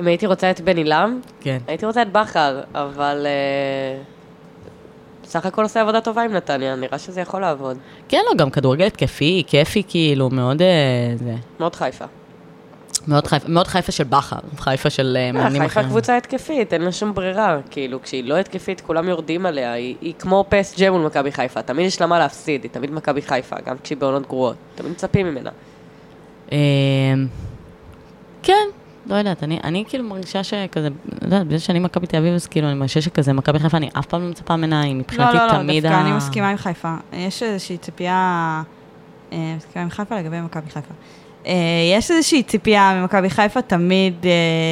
[0.00, 1.58] אם הייתי רוצה את בני לם, כן.
[1.66, 3.26] הייתי רוצה את בכר, אבל...
[3.26, 4.02] אה,
[5.22, 7.76] בסך הכל עושה עבודה טובה עם נתניה, נראה שזה יכול לעבוד.
[8.08, 10.62] כן, לא, גם כדורגל התקפי, כיפי, כאילו, מאוד...
[10.62, 10.68] אה,
[11.16, 11.34] זה.
[11.60, 12.04] מאוד חיפה.
[13.08, 15.88] מאוד חיפה, מאוד חיפה של בכר, חיפה של אה, מאמנים חיפה אחרים.
[15.88, 17.58] קבוצה התקפית, אין לה שום ברירה.
[17.70, 19.72] כאילו, כשהיא לא התקפית, כולם יורדים עליה.
[19.72, 21.62] היא, היא כמו פס ג'ם מול מכבי חיפה.
[21.62, 24.56] תמיד יש לה מה להפסיד, היא תמיד מכבי חיפה, גם כשהיא בעונות גרועות.
[24.74, 25.50] תמיד מצפים ממנה.
[28.42, 28.68] כן,
[29.06, 32.46] לא יודעת, אני, אני כאילו מרגישה שכזה, לא יודעת, בגלל שאני מכבי תל אביב, אז
[32.46, 35.36] כאילו, אני מרגישה שכזה, מכבי חיפה, אני אף פעם לא מצפה ממנה, היא לא, מבחינתי
[35.36, 36.00] לא, לא, תמיד דווקא ה...
[36.00, 36.94] אני מסכימה עם חיפה.
[37.12, 38.62] יש איזושהי ציפייה,
[39.32, 40.94] אה, מסכימה עם חיפה לגבי מכבי חיפה.
[41.46, 41.52] אה,
[41.96, 44.30] יש איזושהי ציפייה ממכבי חיפה תמיד אה,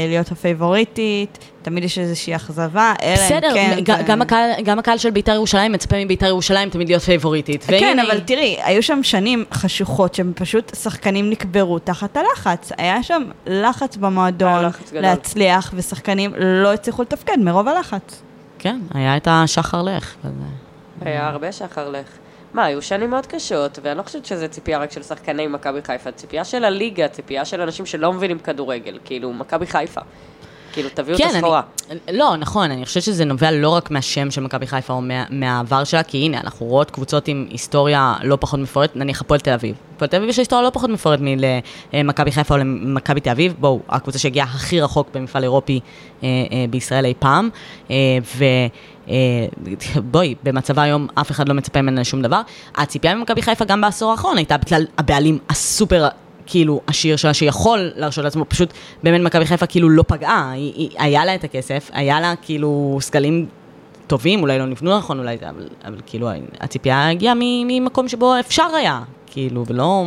[0.08, 1.38] להיות הפייבוריטית,
[1.68, 3.78] תמיד יש איזושהי אכזבה, אלא אם בסדר, כן...
[3.82, 7.64] ג- זה- גם הקהל- גם הקהל של בית"ר ירושלים מצפה מבית"ר ירושלים תמיד להיות פייבוריטית.
[7.64, 12.72] כן, והנה אבל תראי, היו שם שנים חשוכות שהם פשוט שחקנים נקברו תחת הלחץ.
[12.78, 15.02] היה שם לחץ במועדון לחץ גדול.
[15.02, 18.22] להצליח, ושחקנים לא הצליחו לתפקד מרוב הלחץ.
[18.58, 20.14] כן, היה את השחר לך.
[21.00, 22.06] היה הרבה שחר לך.
[22.54, 26.12] מה, היו שנים מאוד קשות, ואני לא חושבת שזה ציפייה רק של שחקני מכבי חיפה,
[26.12, 30.00] ציפייה של הליגה, ציפייה של אנשים שלא מבינים כדורגל, כאילו, מכבי חיפה.
[30.72, 31.62] כאילו, תביאו את כן, הסחורה.
[31.90, 35.24] אני, לא, נכון, אני חושבת שזה נובע לא רק מהשם של מכבי חיפה או מה,
[35.30, 39.50] מהעבר שלה, כי הנה, אנחנו רואות קבוצות עם היסטוריה לא פחות מפוארת, נניח הפועל תל
[39.50, 39.76] אביב.
[39.96, 43.54] הפועל תל אביב יש היסטוריה לא פחות מפוארת מלמכבי חיפה או למכבי תל אביב.
[43.58, 45.80] בואו, הקבוצה שהגיעה הכי רחוק במפעל אירופי
[46.22, 47.48] אה, אה, בישראל אי פעם.
[47.90, 47.96] אה,
[48.36, 48.44] ו...
[49.08, 49.14] אה,
[50.10, 52.40] בואי, במצבה היום אף אחד לא מצפה ממנה לשום דבר.
[52.76, 56.08] הציפייה ממכבי חיפה גם בעשור האחרון הייתה בגלל הבעלים הסופר
[56.48, 58.72] כאילו עשיר שלה שיכול להרשות לעצמו, פשוט
[59.02, 62.98] באמת מכבי חיפה כאילו לא פגעה, היא, היא, היה לה את הכסף, היה לה כאילו
[63.00, 63.46] סגלים
[64.06, 66.28] טובים, אולי לא נבנו נכון, אולי זה, אבל, אבל כאילו
[66.60, 70.04] הציפייה הגיעה ממקום שבו אפשר היה, כאילו, ולא...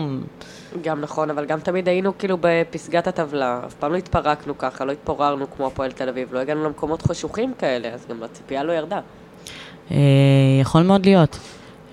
[0.83, 4.91] גם נכון, אבל גם תמיד היינו כאילו בפסגת הטבלה, אף פעם לא התפרקנו ככה, לא
[4.91, 8.99] התפוררנו כמו הפועל תל אביב, לא הגענו למקומות חשוכים כאלה, אז גם הציפייה לא ירדה.
[9.91, 9.97] אה,
[10.61, 11.39] יכול מאוד להיות.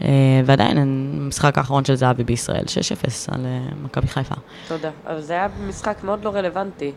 [0.03, 0.09] אה,
[0.45, 4.35] ועדיין, המשחק האחרון של זהבי בישראל, 6-0 על אה, מכבי חיפה.
[4.69, 4.91] תודה.
[5.07, 6.93] אבל זה היה משחק מאוד לא רלוונטי.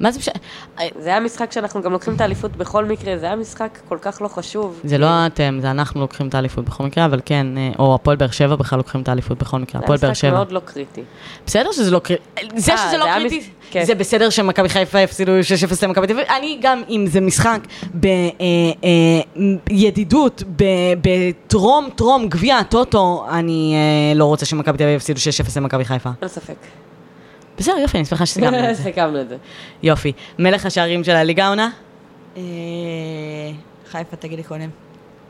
[0.00, 0.34] מה זה משנה?
[0.98, 4.22] זה היה משחק שאנחנו גם לוקחים את האליפות בכל מקרה, זה היה משחק כל כך
[4.22, 4.80] לא חשוב.
[4.84, 8.16] זה לא אתם, זה אנחנו לוקחים את האליפות בכל מקרה, אבל כן, אה, או הפועל
[8.16, 10.36] באר שבע בכלל לוקחים את האליפות בכל מקרה, הפועל באר זה היה משחק שבע.
[10.36, 11.02] מאוד לא קריטי.
[11.46, 12.22] בסדר שזה לא קריטי,
[12.56, 13.84] זה אה, שזה זה לא קריטי, כן.
[13.84, 15.32] זה בסדר שמכבי חיפה הפסידו
[15.72, 17.60] 6-0 למכבי תל אביב, אני גם אם זה משחק
[19.70, 20.42] בידידות,
[21.02, 26.10] בטרום טרום גביע הטוטו, אני אה, לא רוצה שמכבי תל אביב יפסידו 6-0 למכבי חיפה.
[26.22, 26.56] אין ספק.
[27.60, 28.82] בסדר, יופי, אני שמחה שסיכמנו את זה.
[28.84, 29.36] סיכמנו את זה.
[29.82, 30.12] יופי.
[30.38, 31.70] מלך השערים של הליגה העונה?
[32.36, 32.42] אה,
[33.90, 34.70] חיפה, תגידי קודם.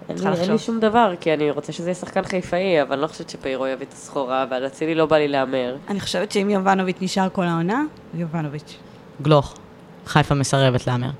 [0.09, 0.19] אין
[0.51, 0.59] לי-.
[0.59, 3.87] שום דבר, כי אני רוצה שזה יהיה שחקן חיפאי, אבל אני לא חושבת שפיירו יביא
[3.87, 5.77] את הסחורה, ועל אצילי לא בא לי להמר.
[5.89, 7.83] אני חושבת שאם יובנוביץ' נשאר כל העונה,
[8.15, 8.77] יובנוביץ'.
[9.23, 9.55] גלוך.
[10.07, 11.11] חיפה מסרבת להמר.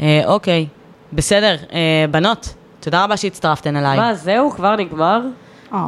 [0.00, 0.66] אה, אוקיי,
[1.12, 1.56] בסדר.
[1.72, 3.96] אה, בנות, תודה רבה שהצטרפתן אליי.
[3.96, 4.50] מה, זהו?
[4.50, 5.20] כבר נגמר?
[5.72, 5.86] אה,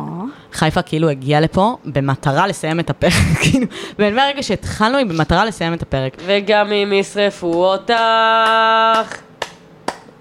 [0.52, 3.12] חיפה כאילו הגיעה לפה במטרה לסיים את הפרק,
[3.42, 3.66] כאילו,
[3.98, 6.16] באמת מהרגע שהתחלנו היא במטרה לסיים את הפרק.
[6.26, 7.92] וגם אם ישרפו אותך.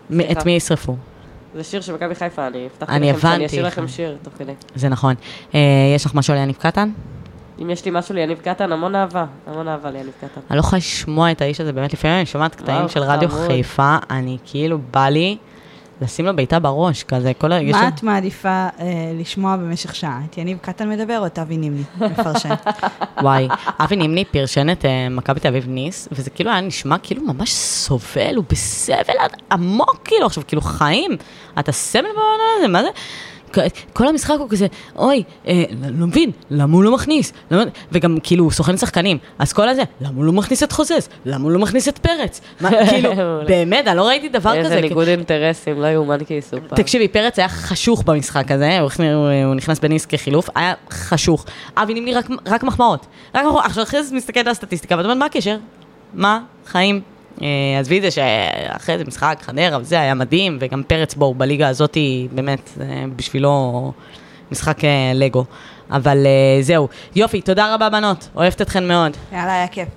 [0.10, 0.96] מ- את מי ישרפו?
[1.56, 3.46] זה שיר של מכבי חיפה, אני הבטחתי אני לכם שאני הבנתי.
[3.46, 4.52] אשאיר לכם שיר תוך כדי.
[4.76, 5.16] זה נכון.
[5.56, 5.60] אה,
[5.96, 6.90] יש לך משהו על יניב קטן?
[7.62, 9.26] אם יש לי משהו ליניב קטן, המון אהבה.
[9.48, 10.42] המון אהבה ליניב קטן.
[10.50, 13.48] אני לא יכולה לשמוע את האיש הזה, באמת לפעמים אני שומעת קטעים של רדיו חמוד.
[13.48, 15.38] חיפה, אני כאילו, בא לי
[16.02, 17.62] לשים לו בעיטה בראש, כזה, כל ה...
[17.62, 18.68] יש מה את מעדיפה אה,
[19.20, 20.22] לשמוע במשך שעה?
[20.30, 22.54] את יניב קטן מדבר או את אבי נימני מפרשן?
[23.24, 23.48] וואי,
[23.80, 27.54] אבי נימני פרשן את אה, מכבי תל אביב ניס, וזה כאילו היה נשמע כאילו ממש
[27.54, 29.14] סובל, הוא בסבל
[29.52, 31.12] עמוק, כאילו, עכשיו, כאילו, חיים,
[31.60, 32.90] אתה סבל בעונה הזה, מה זה?
[33.94, 35.64] כל המשחק הוא כזה, אוי, אה,
[35.98, 37.34] לא מבין, למה הוא לא מכניס?
[37.52, 37.64] למה...
[37.92, 41.10] וגם כאילו הוא סוכן שחקנים, אז כל הזה, למה הוא לא מכניס את חוזז?
[41.26, 42.42] למה הוא לא מכניס את פרץ?
[42.62, 43.10] מה, כאילו.
[43.48, 44.60] באמת, אני לא ראיתי דבר כזה.
[44.60, 46.76] איזה ניגוד אינטרסים, לא יאומן כי יסופר.
[46.76, 49.02] תקשיבי, פרץ היה חשוך במשחק הזה, הוא הכנס-
[49.46, 51.46] הוא נכנס בניס כחילוף, היה חשוך.
[51.78, 53.06] אבי נימני רק, רק מחמאות.
[53.36, 53.66] רק מחמאות.
[53.66, 55.58] עכשיו אחרי זה מסתכלת על הסטטיסטיקה, ואת אומרת, מה הקשר?
[56.14, 56.40] מה?
[56.66, 57.02] חיים?
[57.44, 61.68] אה, עזבי את זה שאחרי זה משחק, חדרה וזה היה מדהים, וגם פרץ בואו, בליגה
[61.68, 61.98] הזאת,
[62.32, 62.86] באמת, זה
[63.16, 63.92] בשבילו
[64.52, 65.46] משחק אה, לגו.
[65.92, 66.88] אבל אה, זהו.
[67.16, 69.18] יופי, תודה רבה בנות, אוהבת אתכן מאוד.
[69.32, 69.88] יאללה, היה כיף.